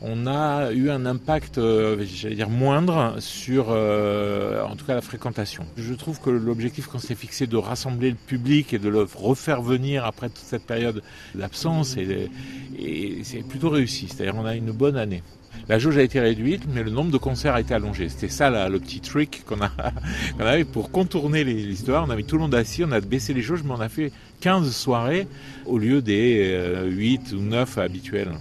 on 0.01 0.27
a 0.27 0.71
eu 0.71 0.89
un 0.89 1.05
impact, 1.05 1.57
euh, 1.57 2.03
j'allais 2.05 2.35
dire, 2.35 2.49
moindre 2.49 3.15
sur, 3.19 3.67
euh, 3.69 4.63
en 4.63 4.75
tout 4.75 4.85
cas, 4.85 4.93
la 4.93 5.01
fréquentation. 5.01 5.65
Je 5.77 5.93
trouve 5.93 6.19
que 6.21 6.29
l'objectif 6.29 6.87
qu'on 6.87 6.99
s'est 6.99 7.15
fixé 7.15 7.47
de 7.47 7.57
rassembler 7.57 8.11
le 8.11 8.15
public 8.15 8.73
et 8.73 8.79
de 8.79 8.89
le 8.89 9.07
refaire 9.15 9.61
venir 9.61 10.05
après 10.05 10.29
toute 10.29 10.37
cette 10.37 10.65
période 10.65 11.01
d'absence, 11.33 11.97
et, 11.97 12.29
et 12.77 13.23
c'est 13.23 13.39
plutôt 13.47 13.69
réussi. 13.69 14.07
C'est-à-dire 14.07 14.35
on 14.37 14.45
a 14.45 14.55
une 14.55 14.71
bonne 14.71 14.97
année. 14.97 15.23
La 15.69 15.79
jauge 15.79 15.97
a 15.97 16.01
été 16.01 16.19
réduite, 16.19 16.63
mais 16.73 16.83
le 16.83 16.91
nombre 16.91 17.11
de 17.11 17.17
concerts 17.17 17.55
a 17.55 17.61
été 17.61 17.73
allongé. 17.73 18.07
C'était 18.07 18.29
ça 18.29 18.49
là, 18.49 18.69
le 18.69 18.79
petit 18.79 19.01
trick 19.01 19.43
qu'on 19.45 19.61
a, 19.61 19.69
qu'on 20.37 20.45
avait 20.45 20.63
pour 20.63 20.91
contourner 20.91 21.43
l'histoire. 21.43 22.05
On 22.07 22.09
a 22.09 22.15
mis 22.15 22.23
tout 22.23 22.35
le 22.35 22.43
monde 22.43 22.55
assis, 22.55 22.83
on 22.85 22.91
a 22.91 23.01
baissé 23.01 23.33
les 23.33 23.41
jauges, 23.41 23.63
mais 23.63 23.71
on 23.71 23.81
a 23.81 23.89
fait 23.89 24.11
15 24.41 24.73
soirées 24.73 25.27
au 25.65 25.77
lieu 25.77 26.01
des 26.01 26.53
euh, 26.53 26.85
8 26.89 27.33
ou 27.33 27.41
9 27.41 27.77
habituels. 27.79 28.31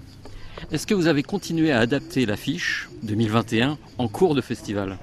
Est-ce 0.73 0.87
que 0.87 0.95
vous 0.95 1.07
avez 1.07 1.23
continué 1.23 1.71
à 1.71 1.81
adapter 1.81 2.27
l'affiche 2.27 2.89
2021 3.03 3.79
en 3.99 4.09
cours 4.09 4.35
de 4.35 4.41
festival? 4.41 4.99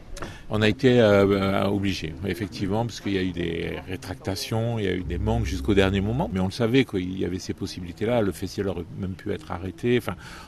On 0.49 0.61
a 0.61 0.67
été 0.67 0.99
euh, 0.99 1.65
obligé, 1.67 2.13
effectivement, 2.27 2.85
parce 2.85 3.01
qu'il 3.01 3.13
y 3.13 3.17
a 3.17 3.23
eu 3.23 3.31
des 3.31 3.79
rétractations, 3.87 4.77
il 4.77 4.85
y 4.85 4.87
a 4.87 4.93
eu 4.93 5.03
des 5.03 5.17
manques 5.17 5.45
jusqu'au 5.45 5.73
dernier 5.73 6.01
moment, 6.01 6.29
mais 6.31 6.39
on 6.39 6.45
le 6.45 6.51
savait 6.51 6.85
qu'il 6.85 7.17
y 7.17 7.25
avait 7.25 7.39
ces 7.39 7.53
possibilités-là. 7.53 8.21
Le 8.21 8.31
festival 8.31 8.69
aurait 8.69 8.85
même 8.99 9.13
pu 9.13 9.31
être 9.31 9.51
arrêté. 9.51 9.99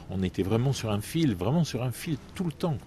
On 0.09 0.21
était 0.21 0.43
vraiment 0.43 0.73
sur 0.73 0.91
un 0.91 1.01
fil, 1.01 1.35
vraiment 1.35 1.63
sur 1.63 1.83
un 1.83 1.91
fil 1.91 2.17
tout 2.35 2.43
le 2.43 2.51
temps. 2.51 2.77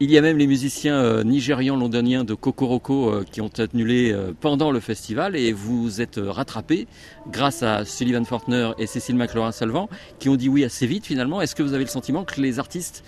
Il 0.00 0.12
y 0.12 0.16
a 0.16 0.20
même 0.20 0.38
les 0.38 0.46
musiciens 0.46 0.94
euh, 0.94 1.24
nigérians 1.24 1.74
londoniens 1.74 2.22
de 2.22 2.34
Kokoroko 2.34 3.10
euh, 3.10 3.24
qui 3.28 3.40
ont 3.40 3.50
annulé 3.58 4.12
euh, 4.12 4.30
pendant 4.40 4.70
le 4.70 4.78
festival 4.78 5.34
et 5.34 5.52
vous 5.52 6.00
êtes 6.00 6.20
rattrapés 6.24 6.86
grâce 7.32 7.64
à 7.64 7.84
Sullivan 7.84 8.24
Fortner 8.24 8.70
et 8.78 8.86
Cécile 8.86 9.16
McLaurin-Salvant 9.16 9.88
qui 10.20 10.28
ont 10.28 10.36
dit 10.36 10.48
oui 10.48 10.62
assez 10.64 10.86
vite 10.86 11.04
finalement. 11.04 11.40
Est-ce 11.40 11.56
que 11.56 11.64
vous 11.64 11.74
avez 11.74 11.82
le 11.82 11.90
sentiment 11.90 12.22
que 12.22 12.40
les 12.40 12.60
artistes 12.60 13.02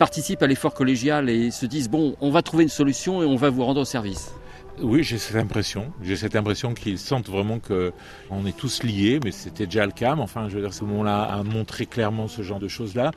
participent 0.00 0.42
à 0.42 0.48
l'effort 0.48 0.74
collégial 0.74 1.30
et 1.30 1.52
se 1.52 1.64
disent 1.64 1.88
bon, 1.88 2.16
on 2.20 2.32
va 2.32 2.42
trouver 2.42 2.64
une 2.64 2.70
solution 2.70 3.22
et 3.22 3.24
on 3.24 3.36
va 3.36 3.48
vous 3.48 3.64
rendre 3.64 3.84
service? 3.84 4.32
Oui, 4.80 5.04
j'ai 5.04 5.18
cette 5.18 5.36
impression. 5.36 5.92
J'ai 6.02 6.16
cette 6.16 6.34
impression 6.34 6.74
qu'ils 6.74 6.98
sentent 6.98 7.28
vraiment 7.28 7.60
que 7.60 7.92
on 8.30 8.46
est 8.46 8.56
tous 8.56 8.82
liés, 8.82 9.20
mais 9.22 9.30
c'était 9.30 9.66
déjà 9.66 9.86
le 9.86 9.92
cas. 9.92 10.16
Mais 10.16 10.22
enfin, 10.22 10.48
je 10.48 10.56
veux 10.56 10.62
dire, 10.62 10.74
ce 10.74 10.82
moment-là 10.84 11.22
a 11.22 11.42
montré 11.44 11.86
clairement 11.86 12.26
ce 12.26 12.42
genre 12.42 12.58
de 12.58 12.68
choses-là. 12.68 13.12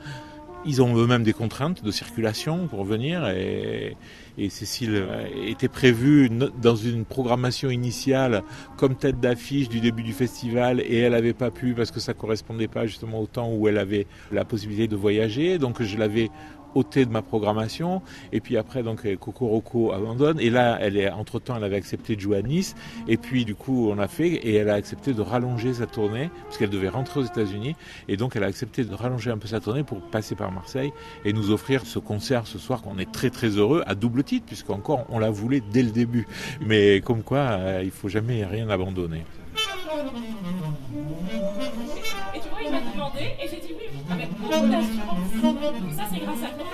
Ils 0.66 0.82
ont 0.82 0.96
eux-mêmes 0.96 1.22
des 1.22 1.32
contraintes 1.32 1.84
de 1.84 1.90
circulation 1.92 2.66
pour 2.66 2.84
venir 2.84 3.28
et, 3.28 3.96
Cécile 4.50 5.06
était 5.46 5.68
prévue 5.68 6.28
dans 6.60 6.76
une 6.76 7.06
programmation 7.06 7.70
initiale 7.70 8.42
comme 8.76 8.94
tête 8.94 9.18
d'affiche 9.18 9.68
du 9.70 9.80
début 9.80 10.02
du 10.02 10.12
festival 10.12 10.80
et 10.80 10.98
elle 10.98 11.12
n'avait 11.12 11.32
pas 11.32 11.50
pu 11.50 11.72
parce 11.72 11.90
que 11.90 12.00
ça 12.00 12.12
correspondait 12.12 12.68
pas 12.68 12.86
justement 12.86 13.20
au 13.20 13.26
temps 13.26 13.50
où 13.50 13.66
elle 13.66 13.78
avait 13.78 14.06
la 14.32 14.44
possibilité 14.44 14.88
de 14.88 14.96
voyager. 14.96 15.56
Donc 15.56 15.82
je 15.82 15.96
l'avais 15.96 16.30
ôté 16.76 17.04
de 17.04 17.10
ma 17.10 17.22
programmation. 17.22 18.02
Et 18.32 18.40
puis 18.40 18.56
après, 18.56 18.82
donc 18.82 19.02
Coco 19.16 19.46
Rocco 19.46 19.92
abandonne. 19.92 20.38
Et 20.40 20.50
là, 20.50 20.78
elle 20.80 20.96
est 20.96 21.10
entre 21.10 21.38
temps, 21.38 21.56
elle 21.56 21.64
avait 21.64 21.76
accepté 21.76 22.16
de 22.16 22.20
jouer 22.20 22.38
à 22.38 22.42
Nice. 22.42 22.74
Et 23.08 23.16
puis 23.16 23.44
du 23.44 23.54
coup, 23.54 23.90
on 23.90 23.98
a 23.98 24.08
fait 24.08 24.28
et 24.28 24.54
elle 24.54 24.68
a 24.70 24.74
accepté 24.74 25.12
de 25.12 25.22
rallonger 25.22 25.74
sa 25.74 25.86
tournée 25.86 26.30
parce 26.44 26.58
qu'elle 26.58 26.70
devait 26.70 26.88
rentrer 26.88 27.20
aux 27.20 27.24
États-Unis. 27.24 27.74
Et 28.08 28.16
donc, 28.16 28.36
elle 28.36 28.44
a 28.44 28.46
accepté 28.46 28.84
de 28.84 28.94
rallonger 28.94 29.30
un 29.30 29.38
peu 29.38 29.48
sa 29.48 29.60
tournée 29.60 29.82
pour 29.82 30.00
passer 30.00 30.34
par 30.34 30.52
Marseille 30.52 30.92
et 31.24 31.32
nous 31.32 31.50
offrir 31.50 31.86
ce 31.86 31.98
concert 31.98 32.46
ce 32.46 32.58
soir 32.58 32.82
qu'on 32.82 32.98
est 32.98 33.10
très 33.10 33.30
très 33.30 33.48
heureux 33.48 33.82
à 33.86 33.94
double 33.94 34.24
titre 34.24 34.46
puisqu'encore 34.46 35.06
on 35.08 35.18
l'a 35.18 35.30
voulu 35.30 35.62
dès 35.72 35.82
le 35.82 35.90
début. 35.90 36.26
Mais 36.60 37.00
comme 37.00 37.22
quoi, 37.22 37.38
euh, 37.38 37.82
il 37.84 37.90
faut 37.90 38.08
jamais 38.08 38.44
rien 38.44 38.68
abandonner. 38.68 39.22
Avec 44.10 44.30
beaucoup 44.38 44.66
d'assurance. 44.66 45.96
Ça, 45.96 46.04
c'est 46.12 46.20
grâce 46.20 46.42
à 46.42 46.48
toi. 46.48 46.66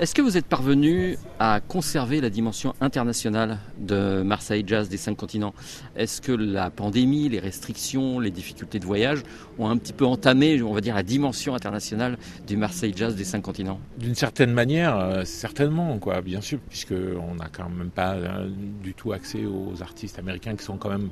Est-ce 0.00 0.12
que 0.12 0.22
vous 0.22 0.36
êtes 0.36 0.46
parvenu 0.46 1.16
à 1.38 1.60
conserver 1.60 2.20
la 2.20 2.28
dimension 2.28 2.74
internationale 2.80 3.58
de 3.78 4.22
Marseille 4.22 4.64
Jazz 4.66 4.88
des 4.88 4.96
cinq 4.96 5.16
continents? 5.16 5.54
Est-ce 5.94 6.20
que 6.20 6.32
la 6.32 6.68
pandémie, 6.70 7.28
les 7.28 7.38
restrictions, 7.38 8.18
les 8.18 8.32
difficultés 8.32 8.80
de 8.80 8.84
voyage 8.84 9.22
ont 9.56 9.68
un 9.68 9.76
petit 9.76 9.92
peu 9.92 10.04
entamé, 10.04 10.60
on 10.62 10.72
va 10.72 10.80
dire, 10.80 10.96
la 10.96 11.04
dimension 11.04 11.54
internationale 11.54 12.18
du 12.44 12.56
Marseille 12.56 12.92
Jazz 12.96 13.14
des 13.14 13.22
cinq 13.22 13.42
continents? 13.42 13.78
D'une 13.96 14.16
certaine 14.16 14.52
manière, 14.52 14.98
euh, 14.98 15.24
certainement, 15.24 15.96
quoi, 16.00 16.22
bien 16.22 16.40
sûr, 16.40 16.58
puisqu'on 16.68 17.36
n'a 17.36 17.48
quand 17.52 17.68
même 17.68 17.90
pas 17.90 18.14
euh, 18.14 18.48
du 18.82 18.94
tout 18.94 19.12
accès 19.12 19.44
aux 19.46 19.80
artistes 19.80 20.18
américains 20.18 20.56
qui 20.56 20.64
sont 20.64 20.76
quand 20.76 20.90
même 20.90 21.10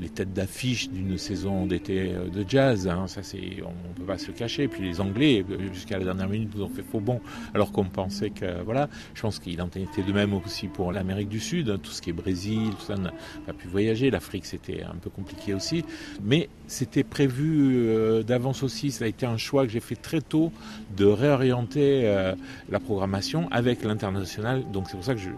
les 0.00 0.08
têtes 0.08 0.32
d'affiche 0.32 0.88
d'une 0.88 1.18
saison 1.18 1.66
d'été 1.66 2.14
euh, 2.14 2.30
de 2.30 2.48
jazz. 2.48 2.88
Hein. 2.88 3.04
On 3.04 3.90
ne 3.90 3.94
peut 3.94 4.06
pas 4.06 4.16
se 4.16 4.28
le 4.28 4.32
cacher. 4.32 4.68
Puis 4.68 4.82
les 4.82 5.02
Anglais, 5.02 5.44
jusqu'à 5.74 5.98
la 5.98 6.04
dernière 6.04 6.30
minute, 6.30 6.56
nous 6.56 6.62
ont 6.62 6.70
fait 6.70 6.82
faux 6.82 7.00
bon, 7.00 7.20
alors 7.52 7.72
qu'on 7.72 7.84
pense 7.84 8.21
que 8.30 8.62
voilà, 8.62 8.88
je 9.14 9.22
pense 9.22 9.38
qu'il 9.38 9.60
en 9.62 9.68
était 9.68 10.02
de 10.02 10.12
même 10.12 10.34
aussi 10.34 10.68
pour 10.68 10.92
l'Amérique 10.92 11.28
du 11.28 11.40
Sud, 11.40 11.70
hein, 11.70 11.78
tout 11.82 11.90
ce 11.90 12.02
qui 12.02 12.10
est 12.10 12.14
Brésil, 12.14 12.70
tout 12.78 12.86
ça 12.86 12.96
n'a 12.96 13.12
pas 13.46 13.52
pu 13.52 13.68
voyager. 13.68 14.10
L'Afrique 14.10 14.46
c'était 14.46 14.82
un 14.82 14.96
peu 14.96 15.10
compliqué 15.10 15.54
aussi, 15.54 15.84
mais 16.22 16.48
c'était 16.66 17.04
prévu 17.04 17.86
euh, 17.86 18.22
d'avance 18.22 18.62
aussi. 18.62 18.90
Ça 18.90 19.04
a 19.04 19.08
été 19.08 19.26
un 19.26 19.36
choix 19.36 19.64
que 19.64 19.72
j'ai 19.72 19.80
fait 19.80 19.96
très 19.96 20.20
tôt 20.20 20.52
de 20.96 21.04
réorienter 21.04 22.02
euh, 22.04 22.34
la 22.70 22.80
programmation 22.80 23.48
avec 23.50 23.82
l'international. 23.84 24.64
Donc 24.72 24.88
c'est 24.88 24.96
pour 24.96 25.04
ça 25.04 25.14
que 25.14 25.20
je, 25.20 25.30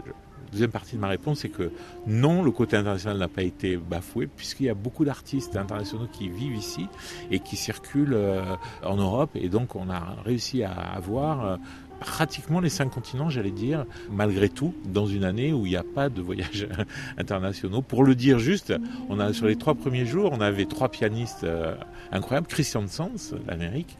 deuxième 0.55 0.71
partie 0.71 0.95
de 0.95 1.01
ma 1.01 1.09
réponse, 1.09 1.39
c'est 1.39 1.49
que 1.49 1.71
non, 2.07 2.41
le 2.41 2.49
côté 2.51 2.77
international 2.77 3.17
n'a 3.17 3.27
pas 3.27 3.43
été 3.43 3.75
bafoué, 3.75 4.27
puisqu'il 4.27 4.67
y 4.67 4.69
a 4.69 4.73
beaucoup 4.73 5.03
d'artistes 5.03 5.57
internationaux 5.57 6.07
qui 6.11 6.29
vivent 6.29 6.55
ici 6.55 6.87
et 7.29 7.39
qui 7.39 7.57
circulent 7.57 8.13
euh, 8.13 8.55
en 8.83 8.95
Europe. 8.95 9.31
Et 9.35 9.49
donc, 9.49 9.75
on 9.75 9.89
a 9.89 10.15
réussi 10.23 10.63
à 10.63 10.71
avoir 10.71 11.59
pratiquement 11.99 12.59
les 12.59 12.69
cinq 12.69 12.89
continents, 12.89 13.29
j'allais 13.29 13.51
dire, 13.51 13.85
malgré 14.11 14.49
tout, 14.49 14.73
dans 14.85 15.05
une 15.05 15.23
année 15.23 15.53
où 15.53 15.65
il 15.65 15.69
n'y 15.69 15.75
a 15.75 15.83
pas 15.83 16.09
de 16.09 16.21
voyages 16.21 16.67
internationaux. 17.17 17.81
Pour 17.81 18.03
le 18.03 18.15
dire 18.15 18.39
juste, 18.39 18.73
on 19.09 19.19
a 19.19 19.33
sur 19.33 19.47
les 19.47 19.55
trois 19.55 19.75
premiers 19.75 20.05
jours, 20.05 20.31
on 20.33 20.41
avait 20.41 20.65
trois 20.65 20.89
pianistes 20.89 21.43
euh, 21.43 21.75
incroyables, 22.11 22.47
Christian 22.47 22.87
Sanz, 22.87 23.35
l'Amérique. 23.47 23.97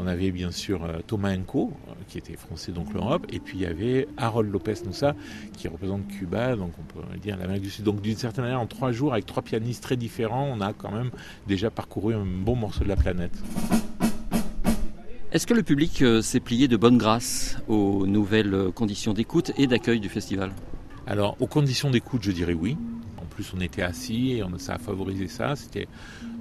On 0.00 0.06
avait 0.06 0.30
bien 0.30 0.52
sûr 0.52 0.84
euh, 0.84 0.98
Thomas 1.06 1.34
Enco, 1.34 1.72
qui 2.06 2.18
était 2.18 2.36
français 2.36 2.70
donc 2.70 2.92
l'Europe, 2.94 3.26
et 3.30 3.40
puis 3.40 3.58
il 3.58 3.62
y 3.62 3.66
avait 3.66 4.06
Harold 4.16 4.50
Lopez 4.52 4.74
Noussa, 4.84 5.14
qui 5.56 5.66
représente 5.66 6.06
Cuba, 6.06 6.54
donc 6.54 6.72
on 6.78 6.82
peut 6.82 7.18
dire 7.18 7.36
l'Amérique 7.36 7.64
du 7.64 7.70
Sud. 7.70 7.84
Donc 7.84 8.00
d'une 8.00 8.16
certaine 8.16 8.44
manière, 8.44 8.60
en 8.60 8.66
trois 8.66 8.92
jours, 8.92 9.12
avec 9.12 9.26
trois 9.26 9.42
pianistes 9.42 9.82
très 9.82 9.96
différents, 9.96 10.48
on 10.52 10.60
a 10.60 10.72
quand 10.72 10.92
même 10.92 11.10
déjà 11.48 11.70
parcouru 11.70 12.14
un 12.14 12.24
bon 12.24 12.54
morceau 12.54 12.84
de 12.84 12.88
la 12.88 12.96
planète. 12.96 13.32
Est-ce 15.30 15.46
que 15.46 15.52
le 15.52 15.62
public 15.62 16.00
euh, 16.00 16.22
s'est 16.22 16.40
plié 16.40 16.68
de 16.68 16.78
bonne 16.78 16.96
grâce 16.96 17.58
aux 17.68 18.06
nouvelles 18.06 18.54
euh, 18.54 18.70
conditions 18.70 19.12
d'écoute 19.12 19.52
et 19.58 19.66
d'accueil 19.66 20.00
du 20.00 20.08
festival? 20.08 20.52
Alors, 21.06 21.36
aux 21.38 21.46
conditions 21.46 21.90
d'écoute, 21.90 22.22
je 22.22 22.32
dirais 22.32 22.54
oui. 22.54 22.78
En 23.20 23.26
plus, 23.26 23.52
on 23.54 23.60
était 23.60 23.82
assis 23.82 24.32
et 24.32 24.42
on, 24.42 24.56
ça 24.56 24.76
a 24.76 24.78
favorisé 24.78 25.28
ça. 25.28 25.54
C'était 25.54 25.86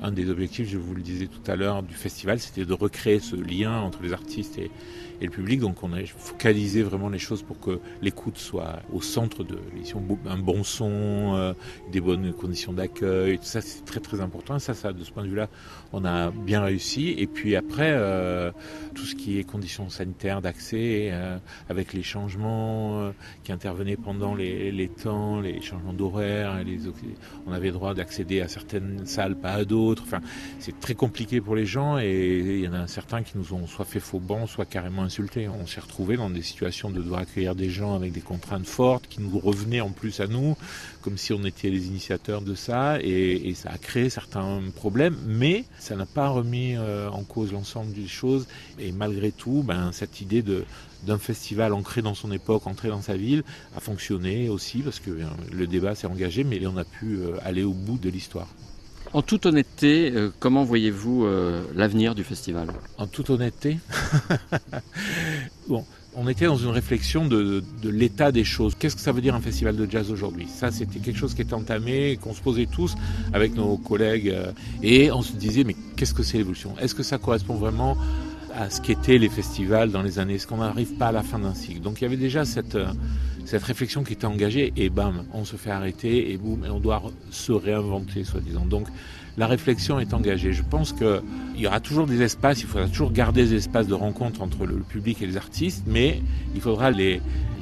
un 0.02 0.12
des 0.12 0.30
objectifs, 0.30 0.70
je 0.70 0.78
vous 0.78 0.94
le 0.94 1.02
disais 1.02 1.28
tout 1.28 1.52
à 1.52 1.56
l'heure, 1.56 1.84
du 1.84 1.94
festival, 1.94 2.40
c'était 2.40 2.66
de 2.66 2.74
recréer 2.74 3.20
ce 3.20 3.36
lien 3.36 3.80
entre 3.80 4.02
les 4.04 4.14
artistes 4.14 4.58
et, 4.58 4.72
le 5.20 5.30
public. 5.30 5.60
Donc 5.60 5.82
on 5.82 5.94
a 5.94 6.06
focalisé 6.06 6.84
vraiment 6.84 7.10
les 7.10 7.18
choses 7.18 7.42
pour 7.42 7.60
que 7.60 7.80
l'écoute 8.04 8.38
soit 8.38 8.84
au 8.94 9.02
centre 9.02 9.44
de 9.44 9.58
l'émission. 9.74 10.04
Un 10.28 10.38
bon 10.38 10.64
son, 10.64 11.34
euh, 11.36 11.54
des 11.92 12.00
bonnes 12.00 12.34
conditions 12.34 12.72
d'accueil, 12.72 13.40
tout 13.40 13.46
ça 13.46 13.62
c'est 13.62 13.84
très 13.84 14.00
très 14.00 14.22
important. 14.22 14.60
Ça, 14.60 14.94
de 14.94 15.04
ce 15.04 15.12
point 15.12 15.24
de 15.24 15.30
vue-là, 15.30 15.50
on 15.94 16.06
a 16.06 16.32
bien 16.32 16.64
réussi. 16.64 17.16
Et 17.18 17.28
puis 17.28 17.56
après, 17.56 17.92
euh, 17.92 18.52
tout 18.96 19.06
ce 19.06 19.16
qui 19.16 19.40
est 19.40 19.44
conditions 19.44 19.90
sanitaires 19.90 20.42
d'accès, 20.42 21.10
euh, 21.12 21.38
avec 21.70 21.94
les 21.94 22.04
changements 22.04 23.12
qui 23.44 23.52
intervenaient 23.52 23.98
pendant 23.98 24.36
les, 24.36 24.90
temps, 25.02 25.40
les 25.40 25.62
changements 25.62 25.94
d'horaire, 25.94 26.60
on 27.46 27.52
avait 27.52 27.72
droit 27.72 27.94
d'accéder 27.94 28.42
à 28.42 28.48
certaines 28.48 29.06
salles, 29.06 29.36
pas 29.36 29.54
à 29.54 29.66
d'autres. 29.66 30.04
Enfin, 30.04 30.22
c'est 30.60 30.80
très 30.80 30.96
compliqué 30.96 31.42
pour 31.42 31.56
les 31.56 31.66
gens 31.66 31.98
et 32.00 32.40
il 32.40 32.64
y 32.64 32.68
en 32.68 32.74
a 32.74 32.88
certains 32.88 33.24
qui 33.24 33.38
nous 33.38 33.54
ont 33.54 33.68
soit 33.68 33.86
fait 33.86 34.00
faux 34.00 34.20
banc, 34.20 34.48
soit 34.48 34.66
carrément 34.66 35.04
on 35.06 35.68
s'est 35.68 35.82
retrouvé 35.82 36.18
dans 36.18 36.30
des 36.30 36.42
situations 36.42 36.90
de 36.90 37.02
devoir 37.02 37.22
accueillir 37.22 37.56
des 37.56 37.70
gens 37.70 37.96
avec 37.96 38.12
des 38.12 38.22
contraintes 38.22 38.66
fortes 38.66 39.08
qui 39.08 39.22
nous 39.22 39.40
revenaient 39.40 39.82
en 39.82 39.90
plus 39.90 40.20
à 40.20 40.28
nous, 40.28 40.56
comme 41.08 41.18
si 41.18 41.32
on 41.32 41.46
était 41.46 41.70
les 41.70 41.88
initiateurs 41.88 42.42
de 42.42 42.54
ça, 42.54 43.00
et, 43.02 43.54
ça 43.56 43.70
a 43.70 43.78
créé 43.78 44.10
certains 44.10 44.60
problèmes, 44.76 45.16
mais 45.26 45.64
ça 45.80 45.96
n'a 45.96 46.06
pas 46.06 46.28
remis 46.28 46.76
euh, 46.76 47.10
en 47.10 47.24
cause 47.24 47.54
l'ensemble 47.54 47.94
des 47.94 48.10
choses. 48.10 48.46
Et 48.78 48.92
malgré 48.92 49.32
tout, 49.32 49.64
ben, 49.66 49.94
cette 49.94 50.20
idée 50.20 50.42
de 50.42 50.66
d'un 51.06 51.18
festival 51.18 51.72
ancré 51.72 52.02
dans 52.02 52.16
son 52.16 52.30
époque, 52.34 52.68
ancré 52.68 52.90
dans 52.90 53.02
sa 53.02 53.16
ville, 53.16 53.44
a 53.78 53.80
fonctionné 53.80 54.50
aussi 54.50 54.80
parce 54.80 55.00
que 55.00 55.12
euh, 55.12 55.24
le 55.54 55.66
débat 55.66 55.96
s'est 55.96 56.08
engagé, 56.08 56.44
mais 56.44 56.60
on 56.68 56.76
a 56.76 56.84
pu 56.84 57.20
euh, 57.20 57.38
aller 57.46 57.64
au 57.64 57.72
bout 57.72 57.98
de 57.98 58.10
l'histoire. 58.10 58.50
En 59.14 59.22
toute 59.22 59.46
honnêteté, 59.46 60.12
euh, 60.14 60.32
comment 60.40 60.64
voyez-vous 60.64 61.26
euh, 61.26 61.64
l'avenir 61.76 62.14
du 62.14 62.24
festival? 62.24 62.68
En 62.98 63.08
toute 63.08 63.30
honnêteté? 63.30 63.80
Bon, 65.68 65.86
on 66.20 66.28
était 66.28 66.46
dans 66.46 66.58
une 66.58 66.70
réflexion 66.70 67.28
de, 67.28 67.64
l'état 67.84 68.32
des 68.32 68.44
choses. 68.44 68.74
Qu'est-ce 68.78 68.96
que 68.96 69.02
ça 69.02 69.12
veut 69.12 69.22
dire 69.22 69.36
un 69.36 69.40
festival 69.40 69.76
de 69.76 69.90
jazz 69.90 70.12
aujourd'hui? 70.12 70.48
Ça, 70.48 70.72
c'était 70.72 71.00
quelque 71.00 71.18
chose 71.18 71.36
qui 71.36 71.44
était 71.44 71.54
entamé, 71.54 72.18
qu'on 72.20 72.34
se 72.34 72.42
posait 72.42 72.66
tous 72.66 72.96
avec 73.34 73.56
nos 73.56 73.78
collègues, 73.78 74.30
euh, 74.30 74.52
et 74.82 75.12
on 75.12 75.22
se 75.22 75.34
disait, 75.34 75.64
mais 75.64 75.76
qu'est-ce 75.96 76.16
que 76.16 76.24
c'est 76.24 76.40
l'évolution? 76.40 76.74
Est-ce 76.82 76.96
que 76.96 77.04
ça 77.04 77.20
correspond 77.20 77.54
vraiment 77.54 77.96
à 78.56 78.72
ce 78.72 78.82
qu'étaient 78.82 79.20
les 79.20 79.30
festivals 79.30 79.92
dans 79.92 80.02
les 80.02 80.18
années? 80.18 80.36
Est-ce 80.36 80.48
qu'on 80.48 80.58
n'arrive 80.58 80.96
pas 80.96 81.10
à 81.10 81.12
la 81.12 81.22
fin 81.22 81.38
d'un 81.38 81.54
cycle? 81.54 81.82
Donc 81.82 82.02
il 82.02 82.06
y 82.06 82.08
avait 82.08 82.18
déjà 82.18 82.46
cette 82.46 82.78
cette 83.48 83.64
réflexion 83.64 84.04
qui 84.04 84.12
était 84.12 84.26
engagée 84.26 84.74
et 84.76 84.90
bam, 84.90 85.24
on 85.34 85.46
se 85.46 85.56
fait 85.56 85.72
arrêter 85.72 86.34
et 86.34 86.38
boum, 86.38 86.66
et 86.66 86.70
on 86.70 86.82
doit 86.82 87.02
se 87.32 87.54
réinventer, 87.54 88.26
soi-disant. 88.26 88.66
Donc 88.66 88.88
la 89.38 89.48
réflexion 89.48 90.00
est 90.00 90.14
engagée. 90.14 90.52
Je 90.52 90.64
pense 90.64 90.94
qu'il 90.94 91.22
y 91.56 91.68
aura 91.68 91.80
toujours 91.80 92.08
des 92.08 92.22
espaces, 92.22 92.62
il 92.62 92.68
faudra 92.68 92.88
toujours 92.88 93.12
garder 93.12 93.46
des 93.46 93.56
espaces 93.56 93.88
de 93.88 93.94
rencontre 93.94 94.42
entre 94.42 94.66
le, 94.66 94.78
public 94.78 95.22
et 95.22 95.28
les 95.28 95.38
artistes, 95.38 95.84
mais 95.86 96.22
il 96.56 96.62
faudra 96.62 96.92
les, 96.92 97.22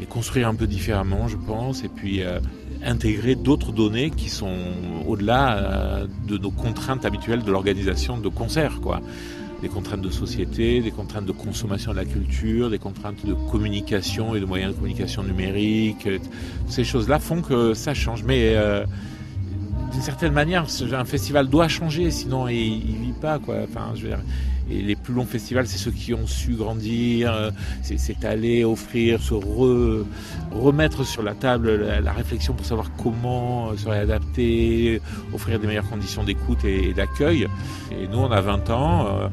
construire 0.10 0.48
un 0.48 0.56
peu 0.56 0.68
différemment, 0.68 1.28
je 1.28 1.36
pense, 1.36 1.84
et 1.84 1.90
puis 1.90 2.22
euh, 2.22 2.40
intégrer 2.84 3.36
d'autres 3.36 3.72
données 3.72 4.12
qui 4.12 4.30
sont 4.30 4.56
au-delà 5.08 5.58
euh, 5.58 6.08
de 6.28 6.38
nos 6.38 6.52
contraintes 6.52 7.06
habituelles 7.06 7.44
de 7.44 7.52
l'organisation 7.52 8.18
de 8.18 8.30
concerts, 8.30 8.80
quoi 8.82 9.02
des 9.62 9.70
contraintes 9.70 10.02
de 10.02 10.10
société, 10.10 10.82
des 10.82 10.92
contraintes 10.92 11.26
de 11.26 11.32
consommation 11.32 11.92
de 11.92 11.96
la 11.96 12.06
culture, 12.06 12.70
des 12.70 12.78
contraintes 12.78 13.26
de 13.26 13.34
communication 13.34 14.36
et 14.36 14.40
de 14.40 14.46
moyens 14.46 14.74
de 14.74 14.78
communication 14.78 15.24
numérique. 15.24 16.08
Ces 16.68 16.84
choses-là 16.84 17.20
font 17.20 17.42
que 17.42 17.74
ça 17.74 17.94
change. 17.94 18.24
Mais 18.24 18.54
euh, 18.56 18.86
d'une 19.96 20.04
certaine 20.04 20.34
manière, 20.34 20.66
un 20.92 21.06
festival 21.06 21.48
doit 21.48 21.70
changer, 21.70 22.12
sinon 22.12 22.50
il, 22.50 23.00
ne 23.00 23.06
vit 23.06 23.14
pas. 23.14 23.40
Quoi. 23.40 23.60
Enfin, 23.64 23.94
je 23.96 24.08
les 24.70 24.96
plus 24.96 25.14
longs 25.14 25.26
festivals, 25.26 25.68
c'est 25.68 25.78
ceux 25.78 25.92
qui 25.92 26.14
ont 26.14 26.28
su 26.28 26.56
grandir, 26.56 27.34
euh, 27.34 27.52
c'est 27.82 28.26
aller 28.26 28.66
offrir, 28.66 29.22
se 29.22 29.34
remettre 30.52 31.06
sur 31.06 31.24
la 31.24 31.34
table 31.34 31.76
la, 32.04 32.12
réflexion 32.12 32.54
pour 32.54 32.66
savoir 32.66 32.92
comment 33.02 33.70
euh, 33.70 33.78
se 33.78 33.88
réadapter, 33.88 35.02
offrir 35.34 35.60
des 35.60 35.68
meilleures 35.68 35.90
conditions 35.90 36.26
d'écoute 36.26 36.66
et, 36.66 36.94
d'accueil. 36.94 37.48
Et 37.92 38.08
nous, 38.10 38.18
on 38.18 38.32
a 38.32 38.42
20 38.42 38.70
ans, 38.72 39.06
euh, 39.08 39.28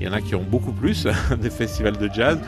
il 0.00 0.06
y 0.06 0.08
en 0.08 0.12
a 0.12 0.20
qui 0.20 0.34
ont 0.34 0.44
beaucoup 0.44 0.72
plus 0.72 1.06
des 1.40 1.50
festivals 1.50 1.96
de 1.96 2.08
jazz. 2.12 2.40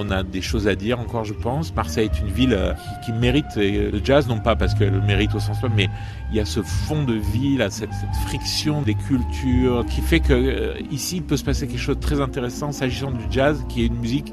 On 0.00 0.10
a 0.10 0.22
des 0.22 0.42
choses 0.42 0.68
à 0.68 0.76
dire 0.76 1.00
encore, 1.00 1.24
je 1.24 1.34
pense. 1.34 1.74
Marseille 1.74 2.08
est 2.12 2.20
une 2.20 2.32
ville 2.32 2.56
qui, 3.04 3.12
mérite 3.12 3.56
le 3.56 4.00
jazz, 4.04 4.28
non 4.28 4.38
pas 4.38 4.54
parce 4.54 4.74
qu'elle 4.74 4.92
le 4.92 5.00
mérite 5.00 5.34
au 5.34 5.40
sens 5.40 5.58
propre, 5.58 5.74
mais 5.76 5.88
il 6.30 6.36
y 6.36 6.40
a 6.40 6.44
ce 6.44 6.62
fond 6.62 7.02
de 7.02 7.14
vie, 7.14 7.58
cette, 7.70 7.90
friction 8.26 8.82
des 8.82 8.94
cultures 8.94 9.84
qui 9.86 10.00
fait 10.00 10.20
que 10.20 10.74
ici 10.92 11.16
il 11.16 11.22
peut 11.22 11.36
se 11.36 11.44
passer 11.44 11.66
quelque 11.66 11.80
chose 11.80 11.96
de 11.96 12.00
très 12.00 12.20
intéressant 12.20 12.70
s'agissant 12.70 13.10
du 13.10 13.24
jazz, 13.30 13.64
qui 13.68 13.82
est 13.82 13.86
une 13.86 13.98
musique 13.98 14.32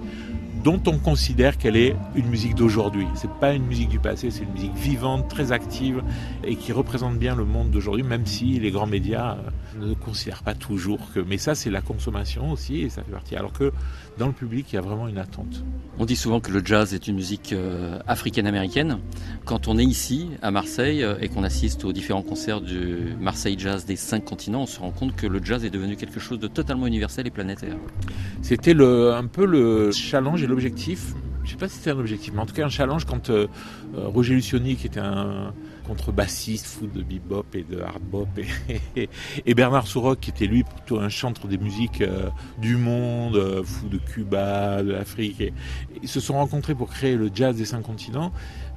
dont 0.66 0.82
on 0.88 0.98
considère 0.98 1.60
qu'elle 1.60 1.78
est 1.78 1.96
une 2.16 2.28
musique 2.28 2.56
d'aujourd'hui. 2.56 3.06
C'est 3.14 3.30
pas 3.30 3.54
une 3.54 3.68
musique 3.68 3.90
du 3.90 4.00
passé, 4.00 4.32
c'est 4.32 4.44
une 4.44 4.52
musique 4.52 4.74
vivante, 4.74 5.30
très 5.30 5.52
active 5.52 6.02
et 6.44 6.56
qui 6.56 6.72
représente 6.72 7.18
bien 7.18 7.36
le 7.36 7.46
monde 7.46 7.70
d'aujourd'hui, 7.70 8.04
même 8.04 8.26
si 8.26 8.60
les 8.60 8.72
grands 8.72 8.88
médias 8.88 9.34
euh, 9.34 9.50
ne 9.80 9.94
considèrent 9.94 10.44
pas 10.44 10.54
toujours 10.54 11.00
que. 11.14 11.20
Mais 11.20 11.38
ça, 11.38 11.56
c'est 11.56 11.70
la 11.70 11.82
consommation 11.82 12.52
aussi 12.52 12.82
et 12.82 12.90
ça 12.90 13.04
fait 13.04 13.12
partie. 13.12 13.36
Alors 13.36 13.54
que 13.54 13.72
dans 14.18 14.28
le 14.28 14.34
public, 14.34 14.68
il 14.72 14.76
y 14.76 14.78
a 14.78 14.82
vraiment 14.82 15.08
une 15.08 15.18
attente. 15.18 15.64
On 16.00 16.06
dit 16.06 16.16
souvent 16.16 16.40
que 16.40 16.52
le 16.52 16.66
jazz 16.66 16.94
est 16.94 17.08
une 17.08 17.16
musique 17.16 17.54
euh, 17.54 18.00
africaine-américaine. 18.08 19.00
Quand 19.46 19.68
on 19.68 19.78
est 19.78 19.84
ici, 19.84 20.30
à 20.42 20.52
Marseille, 20.52 21.04
euh, 21.04 21.16
et 21.22 21.30
qu'on 21.30 21.44
assiste 21.44 21.86
aux 21.86 21.94
différents 21.94 22.22
concerts 22.22 22.62
du 22.62 23.16
Marseille 23.20 23.56
Jazz 23.58 23.86
des 23.86 23.96
cinq 23.96 24.26
continents, 24.26 24.64
on 24.64 24.66
se 24.66 24.80
rend 24.80 24.92
compte 24.92 25.16
que 25.16 25.28
le 25.28 25.44
jazz 25.44 25.66
est 25.66 25.70
devenu 25.70 25.96
quelque 25.96 26.20
chose 26.20 26.40
de 26.40 26.48
totalement 26.48 26.88
universel 26.88 27.28
et 27.28 27.32
planétaire. 27.32 27.76
C'était 28.42 28.76
un 28.76 29.26
peu 29.28 29.46
le 29.46 29.92
challenge 29.92 30.44
et 30.44 30.48
l'objectif. 30.48 31.14
Je 31.44 31.50
ne 31.50 31.52
sais 31.52 31.58
pas 31.58 31.68
si 31.68 31.78
c'était 31.78 31.92
un 31.92 32.00
objectif, 32.00 32.34
mais 32.34 32.42
en 32.42 32.46
tout 32.46 32.56
cas 32.56 32.66
un 32.66 32.70
challenge 32.70 33.06
quand 33.06 33.30
euh, 33.30 33.48
Roger 33.94 34.34
Lucioni, 34.34 34.76
qui 34.76 34.88
était 34.88 35.00
un 35.00 35.54
contrebassiste 35.88 36.66
fou 36.66 36.88
de 36.88 37.02
bebop 37.02 37.46
et 37.54 37.64
de 37.64 37.80
hard 37.80 38.02
bop 38.02 38.28
et, 39.46 39.54
Bernard 39.54 39.88
Souroc 39.88 40.20
qui 40.20 40.30
était 40.32 40.48
lui 40.48 40.64
plutôt 40.64 41.00
un 41.00 41.10
chantre 41.10 41.48
des 41.48 41.58
musiques 41.58 42.02
euh, 42.02 42.30
du 42.60 42.76
monde, 42.76 43.36
euh, 43.36 43.64
fou 43.64 43.88
de 43.88 43.98
Cuba, 43.98 44.84
de 44.84 44.92
l'Afrique. 44.92 45.54
Ils 46.02 46.10
se 46.10 46.20
sont 46.20 46.34
rencontrés 46.34 46.76
pour 46.76 46.90
créer 46.90 47.16
le 47.16 47.30
jazz 47.34 47.56
des 47.56 47.66
cinq 47.66 47.82
continents. 47.82 48.32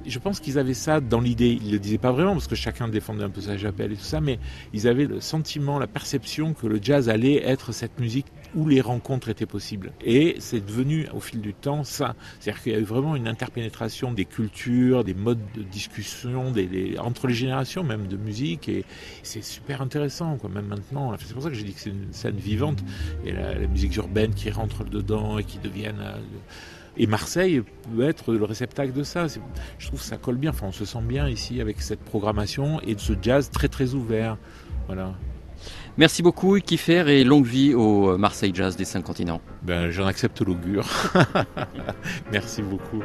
je 0.05 0.19
pense 0.19 0.39
qu'ils 0.39 0.57
avaient 0.57 0.73
ça 0.73 1.01
dans 1.01 1.21
l'idée. 1.21 1.59
Ils 1.61 1.71
le 1.71 1.79
disaient 1.79 1.97
pas 1.97 2.11
vraiment 2.11 2.33
parce 2.33 2.47
que 2.47 2.55
chacun 2.55 2.87
défendait 2.87 3.23
un 3.23 3.29
peu 3.29 3.41
sa 3.41 3.57
chapelle 3.57 3.91
et 3.91 3.95
tout 3.95 4.03
ça, 4.03 4.21
mais 4.21 4.39
ils 4.73 4.87
avaient 4.87 5.05
le 5.05 5.19
sentiment, 5.19 5.79
la 5.79 5.87
perception 5.87 6.53
que 6.53 6.67
le 6.67 6.79
jazz 6.81 7.09
allait 7.09 7.43
être 7.43 7.71
cette 7.71 7.99
musique 7.99 8.27
où 8.55 8.67
les 8.67 8.81
rencontres 8.81 9.29
étaient 9.29 9.45
possibles. 9.45 9.91
Et 10.01 10.35
c'est 10.39 10.65
devenu 10.65 11.07
au 11.13 11.19
fil 11.19 11.41
du 11.41 11.53
temps 11.53 11.83
ça. 11.83 12.15
C'est-à-dire 12.39 12.63
qu'il 12.63 12.73
y 12.73 12.75
a 12.75 12.79
eu 12.79 12.83
vraiment 12.83 13.15
une 13.15 13.27
interpénétration 13.27 14.11
des 14.11 14.25
cultures, 14.25 15.03
des 15.03 15.13
modes 15.13 15.39
de 15.55 15.63
discussion, 15.63 16.51
des, 16.51 16.97
entre 16.99 17.27
les 17.27 17.33
générations 17.33 17.83
même 17.83 18.07
de 18.07 18.17
musique. 18.17 18.69
Et 18.69 18.85
c'est 19.23 19.43
super 19.43 19.81
intéressant, 19.81 20.37
quoi, 20.37 20.49
même 20.49 20.67
maintenant. 20.67 21.15
C'est 21.19 21.33
pour 21.33 21.43
ça 21.43 21.49
que 21.49 21.55
j'ai 21.55 21.63
dit 21.63 21.73
que 21.73 21.79
c'est 21.79 21.89
une 21.89 22.11
scène 22.11 22.37
vivante. 22.37 22.83
Et 23.25 23.31
la, 23.31 23.59
musique 23.67 23.95
urbaine 23.97 24.33
qui 24.33 24.49
rentre 24.49 24.83
dedans 24.83 25.37
et 25.37 25.43
qui 25.43 25.59
deviennent... 25.59 26.01
Euh, 26.01 26.17
et 26.97 27.07
Marseille 27.07 27.61
peut 27.95 28.03
être 28.03 28.33
le 28.33 28.43
réceptacle 28.43 28.91
de 28.91 29.03
ça. 29.03 29.27
Je 29.77 29.87
trouve 29.87 29.99
que 29.99 30.05
ça 30.05 30.17
colle 30.17 30.35
bien. 30.35 30.49
Enfin, 30.51 30.67
on 30.67 30.71
se 30.73 30.83
sent 30.83 31.01
bien 31.01 31.29
ici 31.29 31.61
avec 31.61 31.81
cette 31.81 32.01
programmation 32.01 32.81
et 32.81 32.95
de 32.95 32.99
ce 32.99 33.13
jazz 33.21 33.49
très 33.51 33.69
très 33.69 33.93
ouvert. 33.93 34.37
Voilà. 34.87 35.13
Merci 35.99 36.23
beaucoup, 36.23 36.57
Kiffer, 36.61 37.03
et 37.09 37.25
longue 37.25 37.45
vie 37.45 37.73
au 37.73 38.17
Marseille 38.17 38.53
Jazz 38.55 38.77
des 38.77 38.85
cinq 38.85 39.03
continents. 39.03 39.41
J'en 39.89 40.07
accepte 40.07 40.39
l'augure. 40.39 40.87
Merci 42.31 42.61
beaucoup. 42.61 43.03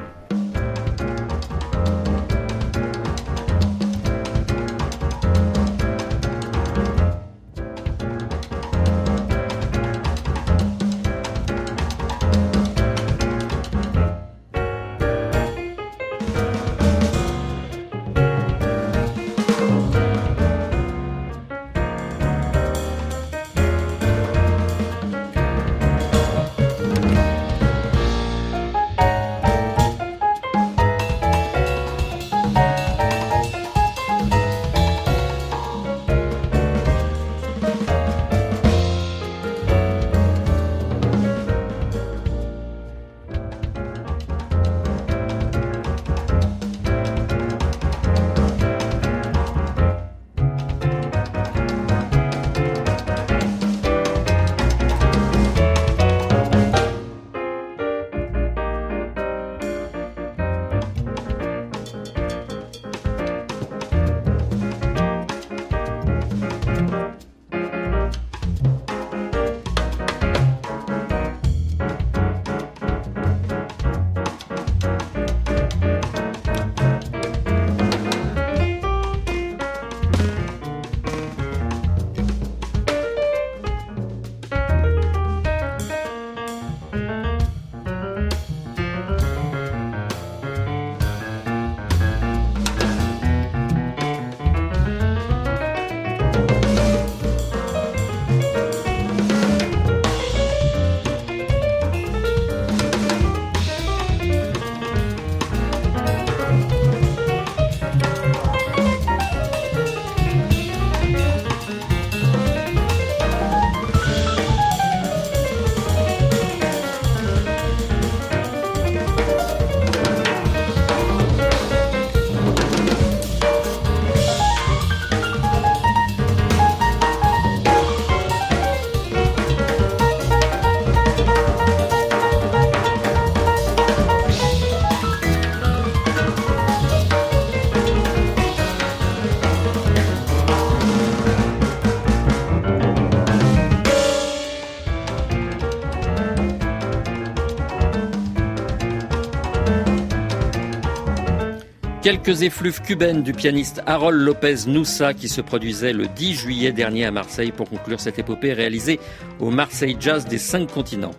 Quelques 152.05 152.42
effluves 152.42 152.82
cubaines 152.82 153.22
du 153.22 153.32
pianiste 153.32 153.80
Harold 153.86 154.20
Lopez 154.20 154.66
Noussa 154.66 155.14
qui 155.14 155.26
se 155.26 155.40
produisait 155.40 155.94
le 155.94 156.07
10 156.07 156.34
juillet 156.34 156.70
dernier 156.70 157.07
à 157.07 157.11
Marseille 157.11 157.50
pour 157.50 157.70
conclure 157.70 157.98
cette 157.98 158.18
épopée 158.18 158.52
réalisée 158.52 159.00
au 159.40 159.48
Marseille 159.50 159.96
Jazz 159.98 160.26
des 160.26 160.36
cinq 160.36 160.70
continents. 160.70 161.14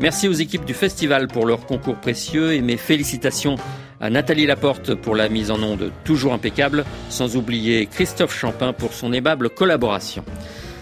Merci 0.00 0.28
aux 0.28 0.32
équipes 0.32 0.64
du 0.64 0.72
festival 0.72 1.28
pour 1.28 1.44
leur 1.44 1.66
concours 1.66 1.96
précieux 1.96 2.54
et 2.54 2.62
mes 2.62 2.78
félicitations 2.78 3.56
à 4.00 4.08
Nathalie 4.08 4.46
Laporte 4.46 4.94
pour 4.94 5.14
la 5.14 5.28
mise 5.28 5.50
en 5.50 5.62
onde 5.62 5.92
toujours 6.04 6.32
impeccable, 6.32 6.86
sans 7.10 7.36
oublier 7.36 7.84
Christophe 7.84 8.34
Champin 8.34 8.72
pour 8.72 8.94
son 8.94 9.12
aimable 9.12 9.50
collaboration. 9.50 10.24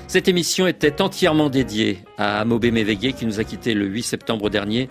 Cette 0.07 0.29
émission 0.29 0.67
était 0.69 1.03
entièrement 1.03 1.51
dédiée 1.51 1.99
à 2.17 2.41
Amobé 2.41 2.71
Mévégué 2.71 3.13
qui 3.13 3.27
nous 3.27 3.41
a 3.41 3.45
quittés 3.45 3.75
le 3.75 3.87
8 3.87 4.05
septembre 4.05 4.51
dernier 4.51 4.89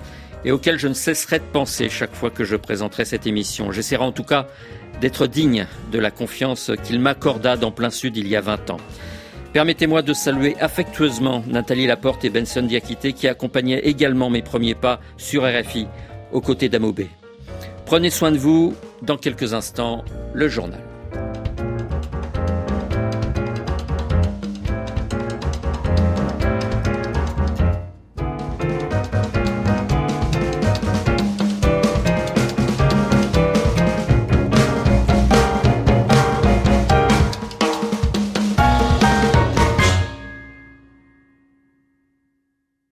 et 0.48 0.52
auquel 0.52 0.80
je 0.80 0.88
ne 0.88 0.94
cesserai 0.94 1.40
de 1.40 1.44
penser 1.44 1.90
chaque 1.90 2.16
fois 2.16 2.30
que 2.30 2.46
je 2.46 2.56
présenterai 2.56 3.04
cette 3.04 3.28
émission. 3.28 3.74
J'essaierai 3.74 4.06
en 4.06 4.14
tout 4.14 4.24
cas 4.24 4.48
d'être 5.02 5.28
digne 5.28 5.68
de 5.92 6.00
la 6.00 6.10
confiance 6.10 6.72
qu'il 6.86 7.02
m'accorda 7.02 7.58
dans 7.58 7.72
plein 7.72 7.90
sud 7.90 8.16
il 8.16 8.30
y 8.30 8.36
a 8.38 8.40
20 8.40 8.70
ans. 8.70 8.78
Permettez-moi 9.52 10.04
de 10.04 10.14
saluer 10.14 10.56
affectueusement 10.62 11.44
Nathalie 11.48 11.86
Laporte 11.86 12.24
et 12.24 12.30
Benson 12.30 12.62
Diakité 12.62 13.12
qui 13.12 13.28
accompagnaient 13.28 13.80
également 13.80 14.30
mes 14.30 14.42
premiers 14.42 14.76
pas 14.76 15.02
sur 15.18 15.44
RFI 15.44 15.86
aux 16.32 16.40
côtés 16.40 16.70
d'Amobé. 16.70 17.10
Prenez 17.86 18.10
soin 18.10 18.32
de 18.32 18.38
vous. 18.38 18.74
Dans 19.02 19.18
quelques 19.18 19.54
instants, 19.54 20.06
le 20.34 20.48
journal. 20.48 20.87